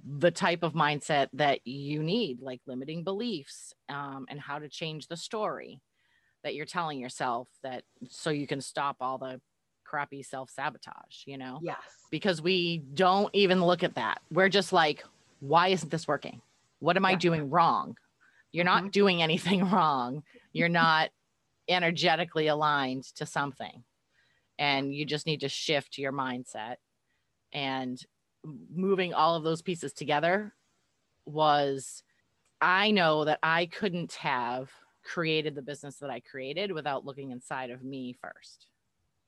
the 0.06 0.32
type 0.32 0.64
of 0.64 0.74
mindset 0.74 1.28
that 1.34 1.66
you 1.66 2.02
need, 2.04 2.42
like 2.42 2.62
limiting 2.68 3.04
beliefs 3.04 3.74
um, 3.90 4.26
and 4.30 4.40
how 4.40 4.60
to 4.60 4.70
change 4.70 5.08
the 5.08 5.18
story 5.18 5.82
that 6.44 6.56
you're 6.56 6.66
telling 6.66 7.00
yourself 7.00 7.48
that 7.64 7.84
so 8.08 8.30
you 8.30 8.48
can 8.48 8.62
stop 8.62 8.98
all 9.02 9.18
the 9.18 9.42
crappy 9.84 10.22
self 10.24 10.50
sabotage, 10.50 11.26
you 11.26 11.38
know? 11.38 11.60
yes 11.62 11.78
because 12.12 12.42
we 12.42 12.80
don't 12.96 13.30
even 13.34 13.64
look 13.64 13.84
at 13.84 13.94
that. 13.96 14.20
We're 14.32 14.50
just 14.50 14.74
like, 14.74 15.04
why 15.42 15.68
isn't 15.68 15.92
this 15.92 16.08
working? 16.08 16.42
What 16.80 16.98
am 16.98 17.06
I 17.06 17.14
doing 17.16 17.50
wrong? 17.52 17.98
You're 18.52 18.66
not 18.66 18.84
Mhm. 18.86 18.92
doing 18.92 19.22
anything 19.22 19.60
wrong. 19.70 20.24
You're 20.54 20.70
not 20.70 21.12
energetically 21.68 22.48
aligned 22.48 23.04
to 23.16 23.26
something. 23.28 23.84
And 24.58 24.94
you 24.94 25.06
just 25.06 25.28
need 25.28 25.42
to 25.42 25.50
shift 25.50 25.98
your 26.00 26.12
mindset. 26.12 26.78
And 27.54 28.02
moving 28.74 29.14
all 29.14 29.36
of 29.36 29.44
those 29.44 29.62
pieces 29.62 29.94
together 29.94 30.54
was, 31.26 32.04
I 32.62 32.92
know 32.92 33.26
that 33.26 33.40
I 33.44 33.68
couldn't 33.68 34.14
have 34.14 34.72
created 35.04 35.56
the 35.56 35.62
business 35.62 35.98
that 35.98 36.10
I 36.10 36.20
created 36.20 36.72
without 36.72 37.06
looking 37.06 37.32
inside 37.32 37.70
of 37.72 37.84
me 37.84 38.14
first. 38.22 38.68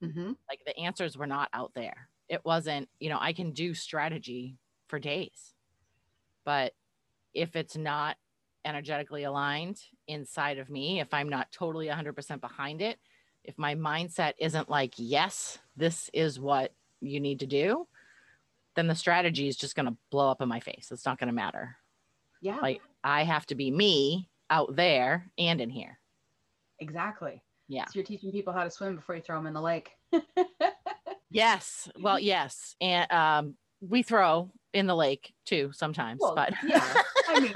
Hmm 0.02 0.34
like 0.50 0.60
the 0.66 0.78
answers 0.78 1.18
were 1.18 1.28
not 1.28 1.50
out 1.54 1.72
there. 1.74 2.10
It 2.28 2.44
wasn't 2.44 2.90
you 3.00 3.10
know 3.10 3.18
i 3.20 3.34
can 3.34 3.52
do 3.52 3.74
strategy 3.74 4.58
for 4.88 5.00
days 5.00 5.54
but 6.46 6.74
if 7.34 7.56
it's 7.56 7.78
not 7.78 8.18
energetically 8.66 9.24
aligned 9.24 9.80
inside 10.08 10.58
of 10.58 10.70
me, 10.70 11.00
if 11.00 11.14
I'm 11.14 11.30
not 11.30 11.52
totally 11.52 11.88
100% 11.88 12.42
behind 12.42 12.82
it, 12.82 13.00
if 13.44 13.58
my 13.58 13.76
mindset 13.76 14.34
isn't 14.38 14.70
like, 14.70 14.94
yes, 14.98 15.58
this 15.76 16.10
is 16.14 16.40
what 16.40 16.74
you 17.00 17.20
need 17.20 17.40
to 17.40 17.48
do, 17.48 17.88
then 18.82 18.88
the 18.88 18.96
strategy 18.96 19.48
is 19.48 19.56
just 19.56 19.76
going 19.76 19.86
to 19.86 19.96
blow 20.10 20.32
up 20.32 20.42
in 20.42 20.50
my 20.50 20.60
face. 20.60 20.90
It's 20.92 21.06
not 21.06 21.20
going 21.20 21.28
to 21.28 21.34
matter. 21.34 21.78
Yeah. 22.42 22.58
Like 22.60 22.82
I 23.04 23.24
have 23.24 23.46
to 23.48 23.56
be 23.56 23.70
me 23.70 24.28
out 24.50 24.76
there 24.76 25.30
and 25.38 25.62
in 25.62 25.70
here. 25.70 26.00
Exactly. 26.80 27.44
Yeah. 27.68 27.86
So 27.86 27.92
you're 27.94 28.04
teaching 28.04 28.32
people 28.32 28.54
how 28.54 28.64
to 28.64 28.72
swim 28.72 28.96
before 28.96 29.16
you 29.16 29.22
throw 29.22 29.38
them 29.38 29.46
in 29.46 29.54
the 29.54 29.62
lake. 29.62 29.92
yes. 31.30 31.92
Well, 32.00 32.20
yes. 32.20 32.76
And 32.82 33.12
um, 33.12 33.56
we 33.82 34.02
throw 34.02 34.50
in 34.74 34.88
the 34.88 34.96
lake 34.96 35.32
too 35.46 35.70
sometimes, 35.74 36.20
Well, 36.20 36.34
but 36.34 36.54
yeah, 36.66 36.94
I 37.28 37.40
mean, 37.40 37.54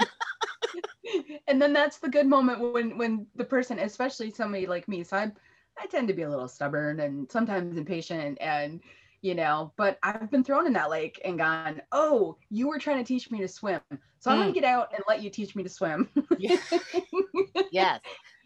and 1.48 1.60
then 1.60 1.72
that's 1.72 1.98
the 1.98 2.08
good 2.08 2.26
moment 2.26 2.72
when 2.72 2.96
when 2.98 3.26
the 3.34 3.44
person, 3.44 3.80
especially 3.80 4.30
somebody 4.30 4.66
like 4.66 4.86
me, 4.86 5.02
so 5.02 5.16
I 5.16 5.32
I 5.78 5.86
tend 5.86 6.08
to 6.08 6.14
be 6.14 6.22
a 6.22 6.30
little 6.30 6.48
stubborn 6.48 7.00
and 7.00 7.30
sometimes 7.30 7.76
impatient, 7.76 8.38
and 8.40 8.80
you 9.26 9.34
know, 9.34 9.72
but 9.76 9.98
I've 10.04 10.30
been 10.30 10.44
thrown 10.44 10.68
in 10.68 10.72
that 10.74 10.88
lake 10.88 11.20
and 11.24 11.36
gone, 11.36 11.82
oh, 11.90 12.36
you 12.48 12.68
were 12.68 12.78
trying 12.78 12.98
to 12.98 13.04
teach 13.04 13.28
me 13.28 13.40
to 13.40 13.48
swim, 13.48 13.80
so 14.20 14.30
I'm 14.30 14.38
gonna 14.38 14.52
Mm. 14.52 14.54
get 14.54 14.62
out 14.62 14.94
and 14.94 15.02
let 15.08 15.20
you 15.20 15.30
teach 15.30 15.56
me 15.56 15.64
to 15.64 15.68
swim. 15.68 16.08
Yeah. 16.38 16.56
yes. 17.72 18.00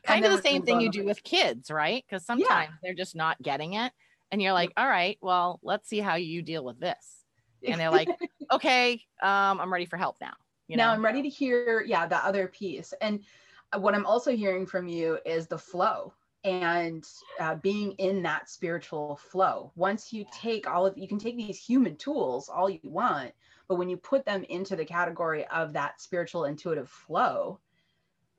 Kind 0.07 0.25
of 0.25 0.33
the 0.33 0.41
same 0.41 0.63
thing 0.63 0.81
you 0.81 0.91
do 0.91 1.05
with 1.05 1.23
kids, 1.23 1.71
right? 1.71 2.03
Because 2.09 2.25
sometimes 2.25 2.71
they're 2.83 2.95
just 2.95 3.15
not 3.15 3.41
getting 3.43 3.75
it. 3.75 3.93
And 4.33 4.41
you're 4.41 4.55
like, 4.55 4.73
all 4.79 4.89
right, 4.89 5.19
well, 5.21 5.61
let's 5.63 5.87
see 5.87 5.99
how 5.99 6.15
you 6.15 6.41
deal 6.41 6.65
with 6.65 6.81
this. 6.81 7.27
And 7.67 7.79
they're 7.79 7.91
like, 7.91 8.09
okay, 8.53 9.03
um, 9.23 9.61
I'm 9.61 9.71
ready 9.71 9.85
for 9.85 9.99
help 9.99 10.17
now. 10.19 10.33
You 10.69 10.79
now 10.79 10.87
know? 10.87 10.95
I'm 10.95 11.05
ready 11.05 11.21
to 11.21 11.29
hear, 11.29 11.83
yeah, 11.87 12.07
the 12.07 12.25
other 12.25 12.49
piece. 12.49 12.95
And 13.03 13.23
uh, 13.75 13.81
what 13.81 13.95
I'm 13.95 14.07
also 14.07 14.35
hearing 14.35 14.65
from 14.65 14.89
you 14.89 15.19
is 15.27 15.47
the 15.47 15.59
flow 15.59 16.15
and 16.45 17.07
uh, 17.39 17.55
being 17.57 17.93
in 17.93 18.23
that 18.23 18.49
spiritual 18.49 19.17
flow. 19.17 19.73
Once 19.77 20.13
you 20.13 20.25
take 20.31 20.67
all 20.67 20.87
of, 20.87 20.97
you 20.97 21.09
can 21.09 21.19
take 21.19 21.37
these 21.37 21.63
human 21.63 21.97
tools 21.97 22.49
all 22.49 22.71
you 22.71 22.81
want, 22.85 23.35
but 23.69 23.77
when 23.77 23.89
you 23.89 23.97
put 23.97 24.25
them 24.25 24.45
into 24.45 24.77
the 24.77 24.85
category 24.85 25.47
of 25.49 25.73
that 25.75 26.01
spiritual 26.01 26.45
intuitive 26.45 26.89
flow, 26.91 27.61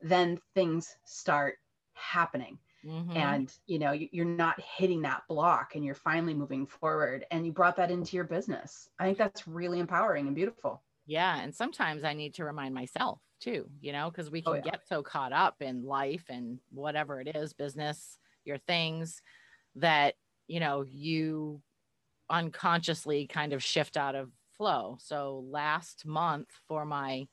then 0.01 0.37
things 0.55 0.97
start 1.05 1.57
happening 1.93 2.59
Mhm. 2.83 3.15
and 3.15 3.57
you 3.67 3.79
know 3.79 3.91
you're 3.91 4.25
not 4.25 4.59
hitting 4.61 5.01
that 5.03 5.23
block 5.27 5.75
and 5.75 5.85
you're 5.85 5.95
finally 5.95 6.33
moving 6.33 6.65
forward 6.65 7.25
and 7.31 7.45
you 7.45 7.51
brought 7.51 7.75
that 7.75 7.91
into 7.91 8.15
your 8.15 8.25
business 8.25 8.89
i 8.99 9.05
think 9.05 9.17
that's 9.17 9.47
really 9.47 9.79
empowering 9.79 10.27
and 10.27 10.35
beautiful 10.35 10.83
Yeah. 11.05 11.37
And 11.37 11.55
sometimes 11.55 12.03
I 12.03 12.13
need 12.13 12.35
to 12.35 12.45
remind 12.45 12.73
myself 12.73 13.21
too, 13.41 13.67
you 13.81 13.91
know, 13.91 14.09
because 14.09 14.31
we 14.31 14.39
oh, 14.45 14.53
can 14.53 14.61
Oh, 14.61 14.65
yeah. 14.65 14.71
get 14.71 14.87
so 14.87 15.03
caught 15.03 15.33
up 15.33 15.61
in 15.61 15.83
life 15.83 16.23
and 16.29 16.59
whatever 16.71 17.19
it 17.19 17.35
is, 17.35 17.53
business, 17.53 18.19
your 18.45 18.57
things, 18.57 19.21
that, 19.75 20.15
you 20.47 20.59
know, 20.59 20.83
you 20.83 21.61
unconsciously 22.29 23.27
kind 23.27 23.51
of 23.51 23.61
shift 23.61 23.97
out 23.97 24.15
of 24.15 24.31
flow. 24.55 24.97
So 24.99 25.43
last 25.49 26.05
month 26.05 26.47
for 26.67 26.85
my 26.85 27.27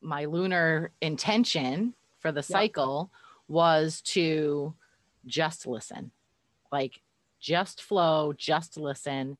my 0.00 0.26
lunar 0.26 0.92
intention 1.00 1.94
for 2.18 2.30
the 2.30 2.42
cycle 2.42 3.10
was 3.48 4.02
to 4.02 4.74
just 5.26 5.66
listen. 5.66 6.10
Like 6.70 7.00
just 7.40 7.82
flow, 7.82 8.34
just 8.36 8.76
listen 8.76 9.38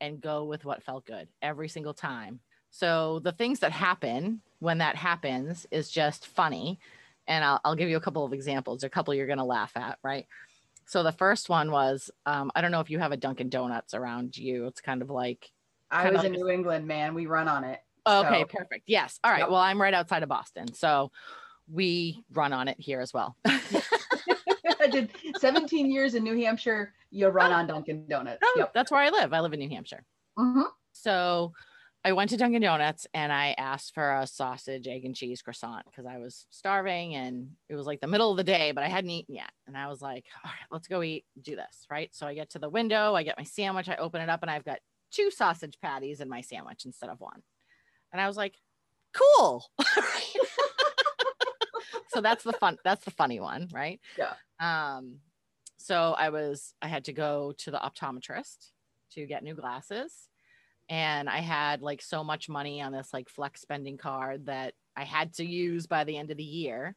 and 0.00 0.20
go 0.20 0.44
with 0.44 0.64
what 0.64 0.82
felt 0.82 1.04
good 1.04 1.28
every 1.42 1.68
single 1.68 1.94
time. 1.94 2.40
So 2.76 3.20
the 3.20 3.32
things 3.32 3.60
that 3.60 3.72
happen 3.72 4.42
when 4.58 4.78
that 4.78 4.96
happens 4.96 5.66
is 5.70 5.88
just 5.90 6.26
funny. 6.26 6.78
And 7.26 7.42
I'll, 7.42 7.58
I'll 7.64 7.74
give 7.74 7.88
you 7.88 7.96
a 7.96 8.00
couple 8.00 8.22
of 8.24 8.34
examples, 8.34 8.84
a 8.84 8.90
couple 8.90 9.14
you're 9.14 9.26
going 9.26 9.38
to 9.38 9.44
laugh 9.44 9.72
at, 9.76 9.98
right? 10.02 10.26
So 10.84 11.02
the 11.02 11.10
first 11.10 11.48
one 11.48 11.70
was 11.70 12.10
um, 12.26 12.52
I 12.54 12.60
don't 12.60 12.70
know 12.70 12.80
if 12.80 12.90
you 12.90 12.98
have 12.98 13.12
a 13.12 13.16
Dunkin' 13.16 13.48
Donuts 13.48 13.94
around 13.94 14.36
you. 14.36 14.66
It's 14.66 14.82
kind 14.82 15.00
of 15.00 15.08
like, 15.08 15.50
I 15.90 16.10
was 16.10 16.22
in 16.22 16.32
like 16.32 16.38
a- 16.40 16.42
New 16.44 16.50
England, 16.50 16.86
man. 16.86 17.14
We 17.14 17.24
run 17.24 17.48
on 17.48 17.64
it. 17.64 17.80
okay, 18.06 18.42
So- 18.42 18.58
perfect. 18.58 18.82
Yes. 18.86 19.18
All 19.24 19.30
right. 19.30 19.40
Yep. 19.40 19.48
Well, 19.50 19.60
I'm 19.60 19.80
right 19.80 19.94
outside 19.94 20.22
of 20.22 20.28
Boston. 20.28 20.72
So 20.74 21.10
we 21.72 22.22
run 22.34 22.52
on 22.52 22.68
it 22.68 22.78
here 22.78 23.00
as 23.00 23.14
well. 23.14 23.36
I 23.46 24.88
did 24.90 25.10
17 25.38 25.90
years 25.90 26.14
in 26.14 26.22
New 26.22 26.36
Hampshire. 26.44 26.92
You 27.10 27.28
run 27.28 27.52
on 27.52 27.66
Dunkin' 27.66 28.06
Donuts. 28.06 28.38
Oh, 28.44 28.54
Yep. 28.58 28.74
That's 28.74 28.90
where 28.90 29.00
I 29.00 29.08
live. 29.08 29.32
I 29.32 29.40
live 29.40 29.54
in 29.54 29.60
New 29.60 29.70
Hampshire. 29.70 30.04
Mhm. 30.38 30.64
So 30.92 31.52
I 32.06 32.12
went 32.12 32.30
to 32.30 32.36
Dunkin' 32.36 32.62
Donuts 32.62 33.08
and 33.14 33.32
I 33.32 33.56
asked 33.58 33.92
for 33.92 34.18
a 34.18 34.28
sausage, 34.28 34.86
egg, 34.86 35.04
and 35.04 35.12
cheese 35.12 35.42
croissant 35.42 35.84
because 35.86 36.06
I 36.06 36.18
was 36.18 36.46
starving 36.50 37.16
and 37.16 37.48
it 37.68 37.74
was 37.74 37.84
like 37.84 38.00
the 38.00 38.06
middle 38.06 38.30
of 38.30 38.36
the 38.36 38.44
day, 38.44 38.70
but 38.70 38.84
I 38.84 38.88
hadn't 38.88 39.10
eaten 39.10 39.34
yet. 39.34 39.50
And 39.66 39.76
I 39.76 39.88
was 39.88 40.00
like, 40.00 40.24
all 40.44 40.48
right, 40.48 40.68
let's 40.70 40.86
go 40.86 41.02
eat, 41.02 41.24
do 41.42 41.56
this. 41.56 41.84
Right. 41.90 42.14
So 42.14 42.24
I 42.28 42.34
get 42.34 42.50
to 42.50 42.60
the 42.60 42.68
window, 42.68 43.16
I 43.16 43.24
get 43.24 43.36
my 43.36 43.42
sandwich, 43.42 43.88
I 43.88 43.96
open 43.96 44.20
it 44.20 44.28
up, 44.28 44.42
and 44.42 44.50
I've 44.52 44.64
got 44.64 44.78
two 45.10 45.32
sausage 45.32 45.80
patties 45.82 46.20
in 46.20 46.28
my 46.28 46.42
sandwich 46.42 46.84
instead 46.84 47.10
of 47.10 47.18
one. 47.18 47.42
And 48.12 48.22
I 48.22 48.28
was 48.28 48.36
like, 48.36 48.54
cool. 49.12 49.66
so 52.10 52.20
that's 52.20 52.44
the 52.44 52.52
fun, 52.52 52.78
that's 52.84 53.04
the 53.04 53.10
funny 53.10 53.40
one, 53.40 53.66
right? 53.72 53.98
Yeah. 54.16 54.34
Um, 54.60 55.16
so 55.76 56.14
I 56.16 56.28
was, 56.28 56.72
I 56.80 56.86
had 56.86 57.06
to 57.06 57.12
go 57.12 57.52
to 57.58 57.72
the 57.72 57.78
optometrist 57.78 58.70
to 59.14 59.26
get 59.26 59.42
new 59.42 59.56
glasses 59.56 60.28
and 60.88 61.28
I 61.28 61.38
had 61.38 61.82
like 61.82 62.02
so 62.02 62.22
much 62.22 62.48
money 62.48 62.80
on 62.80 62.92
this 62.92 63.10
like 63.12 63.28
flex 63.28 63.60
spending 63.60 63.98
card 63.98 64.46
that 64.46 64.74
I 64.96 65.04
had 65.04 65.34
to 65.34 65.44
use 65.44 65.86
by 65.86 66.04
the 66.04 66.16
end 66.16 66.30
of 66.30 66.36
the 66.36 66.44
year 66.44 66.94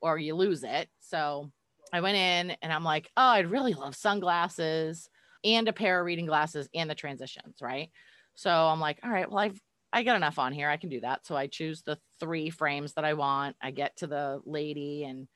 or 0.00 0.18
you 0.18 0.34
lose 0.34 0.62
it. 0.62 0.88
So 1.00 1.50
I 1.92 2.00
went 2.00 2.16
in 2.16 2.56
and 2.62 2.72
I'm 2.72 2.84
like, 2.84 3.10
oh, 3.16 3.22
I'd 3.22 3.50
really 3.50 3.74
love 3.74 3.96
sunglasses 3.96 5.08
and 5.44 5.68
a 5.68 5.72
pair 5.72 6.00
of 6.00 6.06
reading 6.06 6.26
glasses 6.26 6.68
and 6.74 6.88
the 6.88 6.94
transitions, 6.94 7.56
right? 7.60 7.90
So 8.34 8.50
I'm 8.50 8.80
like, 8.80 9.00
all 9.02 9.10
right, 9.10 9.28
well, 9.28 9.38
I've 9.38 9.60
I 9.92 10.04
got 10.04 10.16
enough 10.16 10.38
on 10.38 10.52
here. 10.52 10.68
I 10.68 10.76
can 10.76 10.88
do 10.88 11.00
that. 11.00 11.26
So 11.26 11.36
I 11.36 11.48
choose 11.48 11.82
the 11.82 11.98
three 12.20 12.50
frames 12.50 12.92
that 12.92 13.04
I 13.04 13.14
want. 13.14 13.56
I 13.60 13.72
get 13.72 13.96
to 13.98 14.06
the 14.06 14.40
lady 14.44 15.04
and 15.04 15.26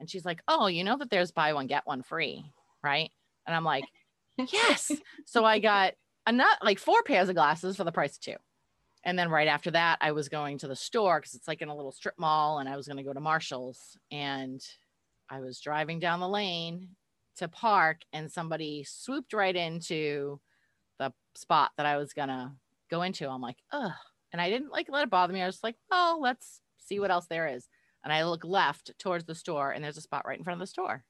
and 0.00 0.08
she's 0.10 0.24
like, 0.24 0.42
"Oh, 0.48 0.66
you 0.66 0.82
know 0.82 0.96
that 0.96 1.10
there's 1.10 1.30
buy 1.30 1.52
one 1.52 1.66
get 1.66 1.86
one 1.86 2.02
free, 2.02 2.42
right?" 2.82 3.10
And 3.46 3.54
I'm 3.54 3.64
like, 3.64 3.84
"Yes." 4.38 4.90
so 5.26 5.44
I 5.44 5.58
got 5.58 5.92
a 6.26 6.32
nut 6.32 6.58
like 6.62 6.78
four 6.78 7.02
pairs 7.02 7.28
of 7.28 7.34
glasses 7.34 7.76
for 7.76 7.84
the 7.84 7.92
price 7.92 8.14
of 8.16 8.20
two. 8.20 8.36
And 9.04 9.18
then 9.18 9.30
right 9.30 9.48
after 9.48 9.70
that, 9.70 9.98
I 10.02 10.12
was 10.12 10.28
going 10.28 10.58
to 10.58 10.68
the 10.68 10.76
store 10.76 11.18
because 11.20 11.34
it's 11.34 11.48
like 11.48 11.62
in 11.62 11.68
a 11.68 11.74
little 11.76 11.92
strip 11.92 12.18
mall, 12.18 12.58
and 12.58 12.68
I 12.68 12.76
was 12.76 12.86
going 12.86 12.98
to 12.98 13.02
go 13.02 13.14
to 13.14 13.20
Marshalls. 13.20 13.96
And 14.10 14.60
I 15.30 15.40
was 15.40 15.60
driving 15.60 16.00
down 16.00 16.20
the 16.20 16.28
lane 16.28 16.90
to 17.36 17.48
park, 17.48 18.00
and 18.12 18.30
somebody 18.30 18.84
swooped 18.86 19.32
right 19.32 19.56
into 19.56 20.38
the 20.98 21.12
spot 21.34 21.70
that 21.78 21.86
I 21.86 21.96
was 21.96 22.12
gonna 22.12 22.54
go 22.90 23.00
into. 23.02 23.26
I'm 23.28 23.40
like, 23.40 23.56
ugh. 23.72 23.92
And 24.32 24.42
I 24.42 24.50
didn't 24.50 24.70
like 24.70 24.88
let 24.90 25.04
it 25.04 25.10
bother 25.10 25.32
me. 25.32 25.40
I 25.40 25.46
was 25.46 25.62
like, 25.62 25.76
oh, 25.90 26.18
let's 26.20 26.60
see 26.78 27.00
what 27.00 27.10
else 27.10 27.26
there 27.26 27.46
is. 27.46 27.68
And 28.04 28.12
I 28.12 28.24
look 28.24 28.44
left 28.44 28.90
towards 28.98 29.24
the 29.24 29.34
store, 29.34 29.70
and 29.70 29.82
there's 29.82 29.96
a 29.96 30.02
spot 30.02 30.26
right 30.26 30.36
in 30.36 30.44
front 30.44 30.60
of 30.60 30.60
the 30.60 30.70
store. 30.70 31.02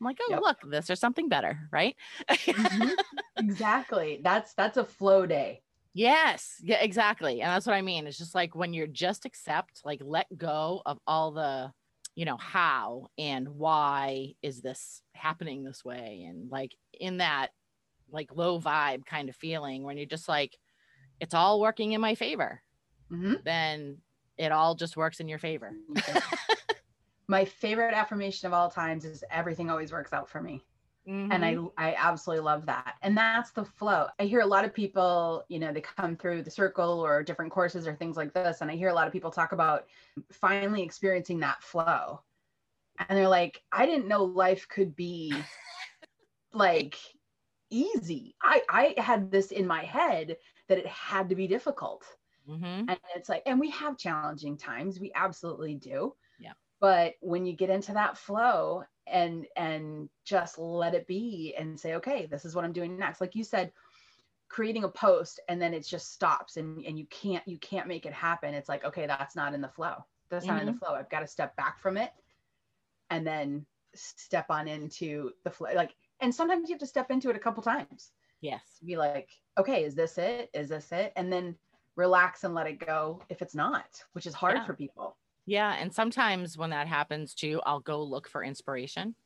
I'm 0.00 0.04
like, 0.04 0.18
oh, 0.20 0.30
Yep. 0.32 0.40
look, 0.42 0.58
this 0.70 0.90
or 0.90 0.96
something 0.96 1.28
better, 1.30 1.60
right? 1.72 1.96
Mhm. 2.28 2.90
exactly. 3.40 4.20
That's 4.22 4.54
that's 4.54 4.76
a 4.76 4.84
flow 4.84 5.26
day. 5.26 5.62
Yes, 5.92 6.56
yeah, 6.62 6.80
exactly. 6.80 7.40
And 7.42 7.50
that's 7.50 7.66
what 7.66 7.74
I 7.74 7.82
mean. 7.82 8.06
It's 8.06 8.18
just 8.18 8.34
like 8.34 8.54
when 8.54 8.72
you're 8.72 8.86
just 8.86 9.24
accept, 9.24 9.80
like 9.84 10.00
let 10.04 10.26
go 10.38 10.82
of 10.86 10.98
all 11.06 11.32
the, 11.32 11.72
you 12.14 12.24
know, 12.24 12.36
how 12.36 13.08
and 13.18 13.48
why 13.48 14.34
is 14.40 14.60
this 14.62 15.02
happening 15.14 15.64
this 15.64 15.84
way? 15.84 16.26
And 16.28 16.48
like 16.50 16.76
in 16.92 17.18
that 17.18 17.48
like 18.08 18.30
low 18.34 18.60
vibe 18.60 19.04
kind 19.04 19.28
of 19.28 19.34
feeling 19.36 19.82
when 19.82 19.96
you're 19.96 20.06
just 20.06 20.28
like, 20.28 20.56
it's 21.18 21.34
all 21.34 21.60
working 21.60 21.92
in 21.92 22.00
my 22.00 22.14
favor, 22.14 22.62
Mhm. 23.10 23.42
then 23.44 23.98
it 24.38 24.52
all 24.52 24.74
just 24.76 24.96
works 24.96 25.18
in 25.20 25.28
your 25.28 25.38
favor. 25.38 25.72
My 27.28 27.44
favorite 27.44 27.94
affirmation 27.94 28.46
of 28.48 28.52
all 28.52 28.68
times 28.70 29.04
is 29.04 29.22
everything 29.30 29.70
always 29.70 29.92
works 29.92 30.12
out 30.12 30.28
for 30.28 30.42
me. 30.42 30.64
And 31.30 31.44
Mhm. 31.44 31.46
I 31.46 31.58
I 31.78 31.94
absolutely 31.94 32.44
love 32.44 32.66
that. 32.66 32.98
And 33.02 33.16
that's 33.16 33.52
the 33.52 33.64
flow. 33.64 34.08
I 34.18 34.24
hear 34.24 34.40
a 34.40 34.46
lot 34.46 34.64
of 34.64 34.74
people, 34.74 35.44
you 35.48 35.58
know, 35.60 35.72
they 35.72 35.80
come 35.80 36.16
through 36.16 36.42
the 36.42 36.50
circle 36.50 37.00
or 37.04 37.22
different 37.22 37.52
courses 37.52 37.86
or 37.86 37.94
things 37.96 38.16
like 38.16 38.32
this 38.34 38.60
and 38.62 38.70
I 38.70 38.76
hear 38.76 38.88
a 38.88 38.94
lot 38.94 39.06
of 39.06 39.12
people 39.12 39.30
talk 39.30 39.52
about 39.52 39.86
finally 40.32 40.82
experiencing 40.82 41.40
that 41.40 41.62
flow. 41.62 42.22
And 42.98 43.18
they're 43.18 43.28
like, 43.28 43.64
I 43.72 43.86
didn't 43.86 44.08
know 44.08 44.24
life 44.24 44.68
could 44.68 44.96
be 44.96 45.50
like 46.52 46.96
easy. 47.70 48.36
I 48.42 48.62
I 48.96 49.02
had 49.02 49.30
this 49.30 49.52
in 49.52 49.66
my 49.66 49.84
head 49.84 50.38
that 50.68 50.78
it 50.78 50.86
had 50.86 51.28
to 51.30 51.34
be 51.36 51.46
difficult. 51.46 52.04
Mhm. 52.46 52.88
And 52.88 53.00
it's 53.16 53.28
like 53.28 53.44
and 53.46 53.60
we 53.60 53.70
have 53.70 53.98
challenging 53.98 54.56
times. 54.58 55.00
We 55.00 55.12
absolutely 55.14 55.76
do. 55.76 56.16
Yeah. 56.38 56.54
But 56.80 57.16
when 57.20 57.46
you 57.46 57.54
get 57.56 57.70
into 57.70 57.94
that 57.94 58.18
flow 58.18 58.84
and 59.10 59.46
and 59.56 60.08
just 60.24 60.58
let 60.58 60.94
it 60.94 61.06
be 61.06 61.54
and 61.58 61.78
say 61.78 61.94
okay 61.94 62.26
this 62.26 62.44
is 62.44 62.54
what 62.54 62.64
i'm 62.64 62.72
doing 62.72 62.96
next 62.96 63.20
like 63.20 63.34
you 63.34 63.44
said 63.44 63.72
creating 64.48 64.84
a 64.84 64.88
post 64.88 65.40
and 65.48 65.60
then 65.62 65.72
it 65.72 65.86
just 65.86 66.12
stops 66.12 66.56
and 66.56 66.84
and 66.84 66.98
you 66.98 67.06
can't 67.06 67.46
you 67.46 67.58
can't 67.58 67.86
make 67.86 68.06
it 68.06 68.12
happen 68.12 68.54
it's 68.54 68.68
like 68.68 68.84
okay 68.84 69.06
that's 69.06 69.36
not 69.36 69.54
in 69.54 69.60
the 69.60 69.68
flow 69.68 70.04
That's 70.30 70.46
not 70.46 70.60
in 70.60 70.66
the 70.66 70.72
mm-hmm. 70.72 70.78
flow. 70.78 70.94
I've 70.94 71.10
got 71.10 71.20
to 71.20 71.26
step 71.26 71.56
back 71.56 71.80
from 71.80 71.96
it 71.96 72.12
and 73.10 73.26
then 73.26 73.66
step 73.94 74.46
on 74.48 74.68
into 74.68 75.32
the 75.44 75.50
flow. 75.50 75.68
Like, 75.74 75.94
and 76.20 76.34
sometimes 76.34 76.68
you 76.68 76.74
have 76.74 76.80
to 76.80 76.86
step 76.86 77.10
into 77.10 77.30
it 77.30 77.36
a 77.36 77.40
couple 77.40 77.62
times. 77.62 78.12
Yes. 78.40 78.62
Be 78.84 78.96
like, 78.96 79.28
okay, 79.58 79.84
is 79.84 79.94
this 79.94 80.18
it? 80.18 80.48
Is 80.54 80.68
this 80.68 80.92
it? 80.92 81.12
And 81.16 81.32
then 81.32 81.56
relax 81.96 82.44
and 82.44 82.54
let 82.54 82.68
it 82.68 82.78
go 82.78 83.20
if 83.28 83.42
it's 83.42 83.54
not, 83.54 84.02
which 84.12 84.26
is 84.26 84.34
hard 84.34 84.56
Yeah. 84.58 84.64
for 84.66 84.74
people. 84.74 85.16
Yeah. 85.50 85.74
And 85.76 85.92
sometimes 85.92 86.56
when 86.56 86.70
that 86.70 86.86
happens 86.86 87.34
too, 87.34 87.60
I'll 87.66 87.80
go 87.80 88.04
look 88.04 88.28
for 88.28 88.44
inspiration. 88.44 89.16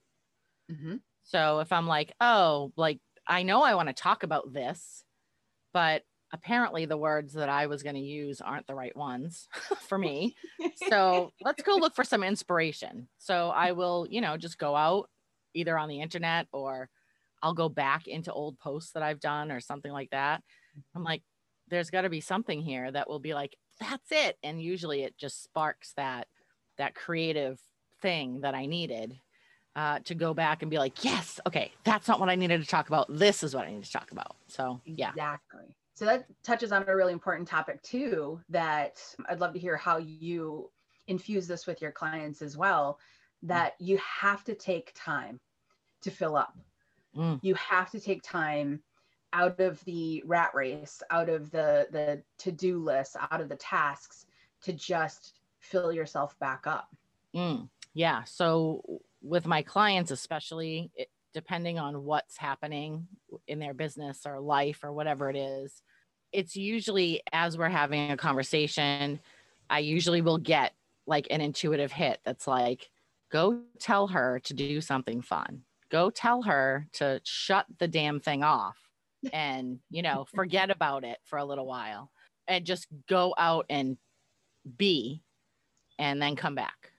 Mm-hmm. 0.72 0.96
So 1.22 1.58
if 1.58 1.70
I'm 1.70 1.86
like, 1.86 2.14
oh, 2.18 2.72
like 2.78 2.98
I 3.28 3.42
know 3.42 3.62
I 3.62 3.74
want 3.74 3.88
to 3.90 3.92
talk 3.94 4.22
about 4.22 4.50
this, 4.50 5.04
but 5.74 6.00
apparently 6.32 6.86
the 6.86 6.96
words 6.96 7.34
that 7.34 7.50
I 7.50 7.66
was 7.66 7.82
going 7.82 7.96
to 7.96 8.00
use 8.00 8.40
aren't 8.40 8.66
the 8.66 8.74
right 8.74 8.96
ones 8.96 9.48
for 9.86 9.98
me. 9.98 10.34
so 10.88 11.30
let's 11.42 11.62
go 11.62 11.76
look 11.76 11.94
for 11.94 12.04
some 12.04 12.22
inspiration. 12.22 13.06
So 13.18 13.50
I 13.50 13.72
will, 13.72 14.06
you 14.08 14.22
know, 14.22 14.38
just 14.38 14.56
go 14.56 14.74
out 14.74 15.10
either 15.52 15.76
on 15.78 15.90
the 15.90 16.00
internet 16.00 16.46
or 16.52 16.88
I'll 17.42 17.52
go 17.52 17.68
back 17.68 18.06
into 18.06 18.32
old 18.32 18.58
posts 18.58 18.92
that 18.92 19.02
I've 19.02 19.20
done 19.20 19.52
or 19.52 19.60
something 19.60 19.92
like 19.92 20.08
that. 20.12 20.42
I'm 20.96 21.04
like, 21.04 21.20
there's 21.68 21.90
got 21.90 22.02
to 22.02 22.08
be 22.08 22.22
something 22.22 22.62
here 22.62 22.90
that 22.90 23.10
will 23.10 23.20
be 23.20 23.34
like, 23.34 23.58
that's 23.80 24.10
it. 24.10 24.38
And 24.42 24.62
usually 24.62 25.02
it 25.02 25.16
just 25.18 25.42
sparks 25.42 25.92
that 25.96 26.28
that 26.78 26.94
creative 26.94 27.60
thing 28.00 28.40
that 28.40 28.54
I 28.54 28.66
needed 28.66 29.18
uh, 29.76 29.98
to 30.04 30.14
go 30.14 30.34
back 30.34 30.62
and 30.62 30.70
be 30.70 30.78
like, 30.78 31.04
yes, 31.04 31.40
okay, 31.46 31.72
that's 31.84 32.08
not 32.08 32.20
what 32.20 32.28
I 32.28 32.34
needed 32.34 32.60
to 32.60 32.66
talk 32.66 32.88
about. 32.88 33.06
This 33.08 33.42
is 33.42 33.54
what 33.54 33.66
I 33.66 33.72
need 33.72 33.84
to 33.84 33.92
talk 33.92 34.12
about. 34.12 34.36
So 34.48 34.80
yeah, 34.84 35.10
Exactly. 35.10 35.76
So 35.94 36.04
that 36.06 36.26
touches 36.42 36.72
on 36.72 36.84
a 36.88 36.96
really 36.96 37.12
important 37.12 37.46
topic 37.46 37.80
too 37.82 38.40
that 38.48 39.00
I'd 39.28 39.40
love 39.40 39.52
to 39.52 39.58
hear 39.60 39.76
how 39.76 39.98
you 39.98 40.70
infuse 41.06 41.46
this 41.46 41.66
with 41.66 41.80
your 41.80 41.92
clients 41.92 42.42
as 42.42 42.56
well 42.56 42.98
that 43.42 43.74
you 43.78 43.98
have 43.98 44.42
to 44.44 44.54
take 44.54 44.92
time 44.94 45.38
to 46.02 46.10
fill 46.10 46.36
up. 46.36 46.56
Mm. 47.16 47.38
You 47.42 47.54
have 47.54 47.90
to 47.90 48.00
take 48.00 48.22
time 48.22 48.80
out 49.34 49.60
of 49.60 49.84
the 49.84 50.22
rat 50.24 50.52
race, 50.54 51.02
out 51.10 51.28
of 51.28 51.50
the 51.50 51.88
the 51.90 52.22
to-do 52.38 52.78
list, 52.78 53.16
out 53.30 53.40
of 53.40 53.48
the 53.50 53.56
tasks 53.56 54.26
to 54.62 54.72
just 54.72 55.34
fill 55.58 55.92
yourself 55.92 56.38
back 56.38 56.66
up. 56.66 56.88
Mm, 57.34 57.68
yeah. 57.92 58.24
So 58.24 59.00
with 59.20 59.46
my 59.46 59.60
clients, 59.62 60.10
especially 60.10 60.90
it, 60.94 61.10
depending 61.34 61.78
on 61.78 62.04
what's 62.04 62.36
happening 62.36 63.08
in 63.48 63.58
their 63.58 63.74
business 63.74 64.20
or 64.24 64.40
life 64.40 64.84
or 64.84 64.92
whatever 64.92 65.28
it 65.28 65.36
is, 65.36 65.82
it's 66.32 66.56
usually 66.56 67.20
as 67.32 67.58
we're 67.58 67.68
having 67.68 68.12
a 68.12 68.16
conversation, 68.16 69.18
I 69.68 69.80
usually 69.80 70.20
will 70.20 70.38
get 70.38 70.74
like 71.06 71.26
an 71.30 71.40
intuitive 71.40 71.90
hit 71.90 72.20
that's 72.24 72.46
like, 72.46 72.90
go 73.32 73.60
tell 73.80 74.06
her 74.06 74.40
to 74.44 74.54
do 74.54 74.80
something 74.80 75.20
fun. 75.22 75.62
Go 75.90 76.10
tell 76.10 76.42
her 76.42 76.86
to 76.94 77.20
shut 77.24 77.66
the 77.78 77.88
damn 77.88 78.20
thing 78.20 78.44
off 78.44 78.83
and, 79.32 79.80
you 79.90 80.02
know, 80.02 80.26
forget 80.34 80.70
about 80.70 81.04
it 81.04 81.18
for 81.24 81.38
a 81.38 81.44
little 81.44 81.66
while 81.66 82.10
and 82.46 82.64
just 82.64 82.86
go 83.08 83.34
out 83.38 83.66
and 83.70 83.96
be 84.76 85.22
and 85.98 86.20
then 86.20 86.36
come 86.36 86.54
back, 86.54 86.92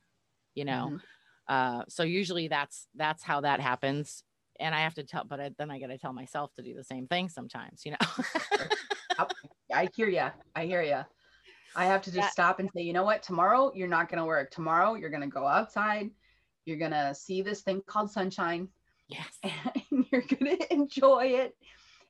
you 0.53 0.65
know? 0.65 0.91
Mhm. 0.93 1.01
Uh, 1.47 1.83
so 1.87 2.03
usually 2.03 2.47
that's 2.47 2.87
that's 2.95 3.21
how 3.21 3.41
that 3.41 3.59
happens, 3.59 4.23
and 4.59 4.73
I 4.73 4.79
have 4.79 4.95
to 4.95 5.03
tell, 5.03 5.23
but 5.25 5.39
I, 5.39 5.51
then 5.57 5.69
I 5.69 5.79
got 5.79 5.87
to 5.87 5.97
tell 5.97 6.13
myself 6.13 6.51
to 6.55 6.63
do 6.63 6.73
the 6.73 6.83
same 6.83 7.05
thing 7.07 7.29
sometimes, 7.29 7.85
you 7.85 7.91
know. 7.91 7.97
I 9.73 9.89
hear 9.95 10.07
ya. 10.07 10.31
I 10.55 10.65
hear 10.65 10.81
ya. 10.81 11.03
I 11.75 11.85
have 11.85 12.01
to 12.03 12.09
just 12.11 12.25
Yeah. 12.25 12.29
stop 12.29 12.59
and 12.59 12.69
say, 12.75 12.81
you 12.81 12.93
know 12.93 13.03
what? 13.03 13.21
Tomorrow 13.21 13.73
you're 13.75 13.87
not 13.87 14.09
going 14.09 14.19
to 14.19 14.25
work. 14.25 14.49
Tomorrow 14.49 14.95
you're 14.95 15.09
going 15.09 15.21
to 15.21 15.27
go 15.27 15.45
outside. 15.45 16.09
You're 16.65 16.77
going 16.77 16.91
to 16.91 17.13
see 17.13 17.41
this 17.41 17.61
thing 17.61 17.81
called 17.85 18.09
sunshine 18.09 18.69
yes. 19.07 19.27
and 19.43 20.05
you're 20.11 20.21
going 20.21 20.57
to 20.57 20.73
enjoy 20.73 21.25
it 21.25 21.55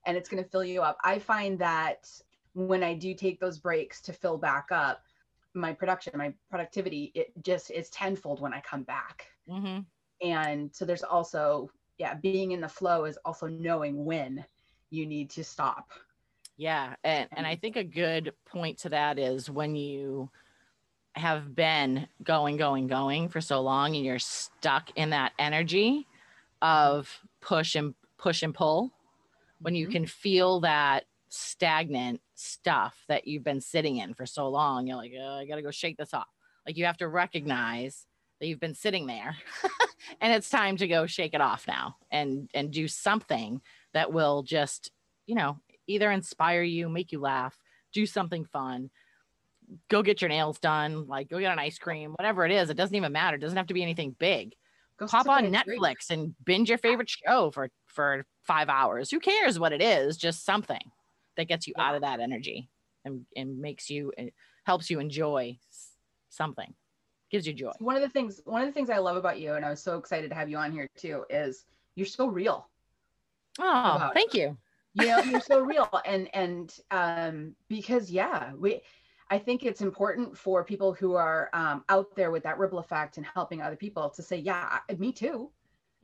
and 0.06 0.16
it's 0.18 0.30
going 0.30 0.44
to 0.44 0.50
fill 0.50 0.64
you 0.64 0.82
up. 0.82 0.98
I 1.04 1.20
find 1.20 1.60
that 1.60 2.10
when 2.54 2.84
I 2.84 2.94
do 2.94 3.14
take 3.14 3.40
those 3.40 3.60
breaks 3.60 4.02
to 4.02 4.14
fill 4.14 4.38
back 4.38 4.68
up, 4.72 5.04
my 5.54 5.74
production, 5.74 6.14
my 6.18 6.34
productivity, 6.50 7.12
it 7.16 7.32
just 7.42 7.72
is 7.72 7.90
tenfold 7.90 8.42
when 8.42 8.54
I 8.54 8.62
come 8.62 8.84
back. 8.84 9.28
hmm 9.50 9.80
And 10.22 10.74
so 10.74 10.86
there's 10.86 11.04
also, 11.04 11.70
yeah, 11.98 12.16
being 12.16 12.52
in 12.52 12.62
the 12.62 12.70
flow 12.70 13.06
is 13.06 13.18
also 13.26 13.48
knowing 13.48 14.06
when 14.06 14.46
you 14.90 15.06
need 15.06 15.30
to 15.32 15.44
stop. 15.44 15.92
Yeah, 16.58 16.96
and 17.04 17.28
and 17.36 17.46
I 17.46 17.56
think 17.56 17.76
a 17.76 17.84
good 17.84 18.34
point 18.46 18.78
to 18.80 18.90
that 18.90 19.20
is 19.20 19.50
when 19.50 19.76
you 19.76 20.30
have 21.14 21.56
been 21.56 22.08
going, 22.24 22.58
going, 22.58 22.88
going 22.88 23.30
for 23.30 23.42
so 23.42 23.62
long, 23.62 23.96
and 23.96 24.06
you're 24.06 24.20
stuck 24.20 24.90
in 24.96 25.10
that 25.10 25.34
energy 25.40 26.08
of 26.62 27.10
push 27.42 27.76
and 27.76 27.94
push 28.18 28.44
and 28.44 28.54
pull. 28.54 28.92
When 29.60 29.76
you 29.76 29.88
Mhm. 29.88 29.92
can 29.92 30.06
feel 30.06 30.60
that 30.62 31.06
stagnant 31.30 32.22
stuff 32.36 33.04
that 33.08 33.28
you've 33.28 33.44
been 33.44 33.62
sitting 33.62 33.98
in 33.98 34.14
for 34.14 34.26
so 34.26 34.48
long, 34.50 34.88
you're 34.88 34.98
like, 34.98 35.14
oh, 35.20 35.38
I 35.38 35.46
got 35.46 35.56
to 35.56 35.62
go 35.62 35.72
shake 35.72 35.98
this 35.98 36.14
off. 36.14 36.28
Like 36.66 36.78
you 36.78 36.86
have 36.86 36.98
to 36.98 37.08
recognize 37.08 38.06
that 38.40 38.48
you've 38.48 38.60
been 38.60 38.76
sitting 38.76 39.06
there, 39.08 39.38
and 40.22 40.34
it's 40.34 40.50
time 40.50 40.78
to 40.78 40.88
go 40.88 41.06
shake 41.08 41.34
it 41.34 41.42
off 41.42 41.68
now, 41.68 41.98
and 42.12 42.50
and 42.54 42.72
do 42.72 42.88
something 42.88 43.62
that 43.94 44.12
will 44.12 44.44
just, 44.44 44.92
you 45.26 45.36
know, 45.36 45.60
either 45.88 46.12
inspire 46.12 46.64
you, 46.64 46.90
make 46.90 47.12
you 47.12 47.20
laugh, 47.20 47.58
do 47.94 48.06
something 48.06 48.46
fun, 48.46 48.90
go 49.90 50.02
get 50.04 50.22
your 50.22 50.30
nails 50.30 50.60
done, 50.60 51.08
like 51.08 51.30
go 51.30 51.40
get 51.40 51.52
an 51.52 51.60
ice 51.60 51.78
cream, 51.78 52.12
whatever 52.18 52.46
it 52.46 52.52
is. 52.52 52.70
It 52.70 52.78
doesn't 52.78 52.96
even 52.96 53.12
matter. 53.12 53.38
It 53.38 53.42
doesn't 53.42 53.58
have 53.58 53.68
to 53.68 53.74
be 53.74 53.84
anything 53.84 54.16
big. 54.18 54.54
Go 54.98 55.08
Pop 55.08 55.28
on 55.28 55.46
a 55.46 55.64
drink. 55.64 55.82
Netflix 55.82 56.10
and 56.10 56.36
binge 56.44 56.70
your 56.70 56.78
favorite 56.78 57.10
show 57.10 57.52
for 57.52 57.70
for 57.96 58.26
five 58.44 58.70
hours. 58.70 59.10
Who 59.10 59.20
cares 59.20 59.58
what 59.60 59.72
it 59.74 59.82
is? 59.82 60.18
Just 60.18 60.46
something 60.46 60.92
that 61.38 61.48
gets 61.48 61.66
you 61.68 61.74
out 61.78 61.96
of 61.96 62.02
that 62.02 62.20
energy 62.20 62.70
and, 63.04 63.26
and 63.36 63.60
makes 63.60 63.90
you 63.90 64.12
helps 64.66 64.90
you 64.90 65.00
enjoy 65.00 65.58
something. 66.30 66.74
Gives 67.32 67.48
you 67.48 67.54
joy. 67.54 67.72
one 67.80 67.96
of 67.96 68.02
the 68.04 68.10
things 68.10 68.40
one 68.46 68.62
of 68.62 68.68
the 68.68 68.72
things 68.72 68.90
i 68.92 69.00
love 69.00 69.18
about 69.18 69.40
you 69.40 69.54
and 69.56 69.66
i 69.66 69.70
was 69.70 69.82
so 69.82 69.98
excited 69.98 70.30
to 70.30 70.36
have 70.36 70.48
you 70.48 70.58
on 70.58 70.72
here 70.72 70.88
too 70.96 71.26
is 71.30 71.66
you're 71.96 72.06
so 72.06 72.28
real 72.28 72.70
Oh, 73.60 73.64
about 73.96 74.12
it. 74.12 74.14
thank 74.14 74.34
you. 74.36 74.56
you 74.94 75.08
know 75.08 75.20
you're 75.24 75.42
so 75.42 75.60
real 75.74 75.90
and 76.06 76.30
and 76.36 76.78
um 76.92 77.56
because 77.68 78.12
yeah 78.12 78.54
we 78.54 78.82
i 79.32 79.40
think 79.40 79.64
it's 79.66 79.82
important 79.82 80.38
for 80.38 80.64
people 80.64 80.94
who 80.94 81.16
are 81.16 81.50
um, 81.54 81.84
out 81.90 82.16
there 82.16 82.30
with 82.32 82.44
that 82.44 82.60
ripple 82.60 82.80
effect 82.80 83.18
and 83.18 83.26
helping 83.26 83.60
other 83.62 83.76
people 83.76 84.10
to 84.12 84.22
say 84.22 84.38
yeah 84.38 84.78
me 84.98 85.12
too 85.12 85.50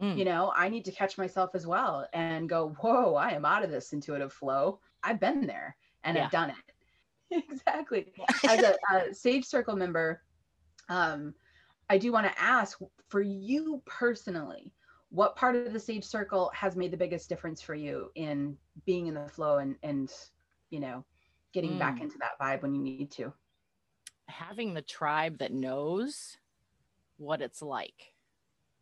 Mm. 0.02 0.18
you 0.18 0.26
know 0.26 0.52
i 0.56 0.68
need 0.68 0.86
to 0.86 0.92
catch 0.92 1.18
myself 1.18 1.52
as 1.54 1.68
well 1.68 2.08
and 2.14 2.50
go 2.50 2.70
whoa 2.80 3.16
i 3.16 3.30
am 3.32 3.46
out 3.46 3.64
of 3.64 3.70
this 3.72 3.94
intuitive 3.94 4.34
flow 4.34 4.80
i've 5.04 5.20
been 5.20 5.46
there 5.46 5.76
and 6.04 6.18
Yeah. 6.18 6.26
i've 6.26 6.32
done 6.32 6.50
it 6.52 7.44
exactly 7.50 8.14
as 8.48 8.62
a, 8.62 8.76
a 8.94 9.14
sage 9.14 9.46
circle 9.46 9.76
member 9.76 10.22
um 10.90 11.34
i 11.90 11.98
do 11.98 12.12
want 12.12 12.26
to 12.26 12.42
ask 12.42 12.80
for 13.10 13.22
you 13.22 13.82
personally 13.86 14.74
what 15.10 15.36
part 15.36 15.56
of 15.56 15.74
the 15.74 15.80
sage 15.80 16.06
circle 16.06 16.50
has 16.56 16.76
made 16.76 16.92
the 16.92 16.98
biggest 16.98 17.30
difference 17.30 17.62
for 17.62 17.76
you 17.76 18.10
in 18.16 18.58
being 18.86 19.08
in 19.08 19.14
the 19.14 19.28
flow 19.28 19.60
and 19.60 19.76
and 19.84 20.12
you 20.72 20.80
know 20.80 21.06
getting 21.54 21.78
back 21.78 22.00
Mm. 22.00 22.04
into 22.04 22.18
that 22.20 22.40
vibe 22.42 22.62
when 22.64 22.74
you 22.74 22.82
need 22.82 23.12
to 23.12 23.32
having 24.28 24.74
the 24.74 24.82
tribe 24.82 25.38
that 25.40 25.52
knows 25.52 26.38
what 27.18 27.42
it's 27.42 27.62
like, 27.62 28.11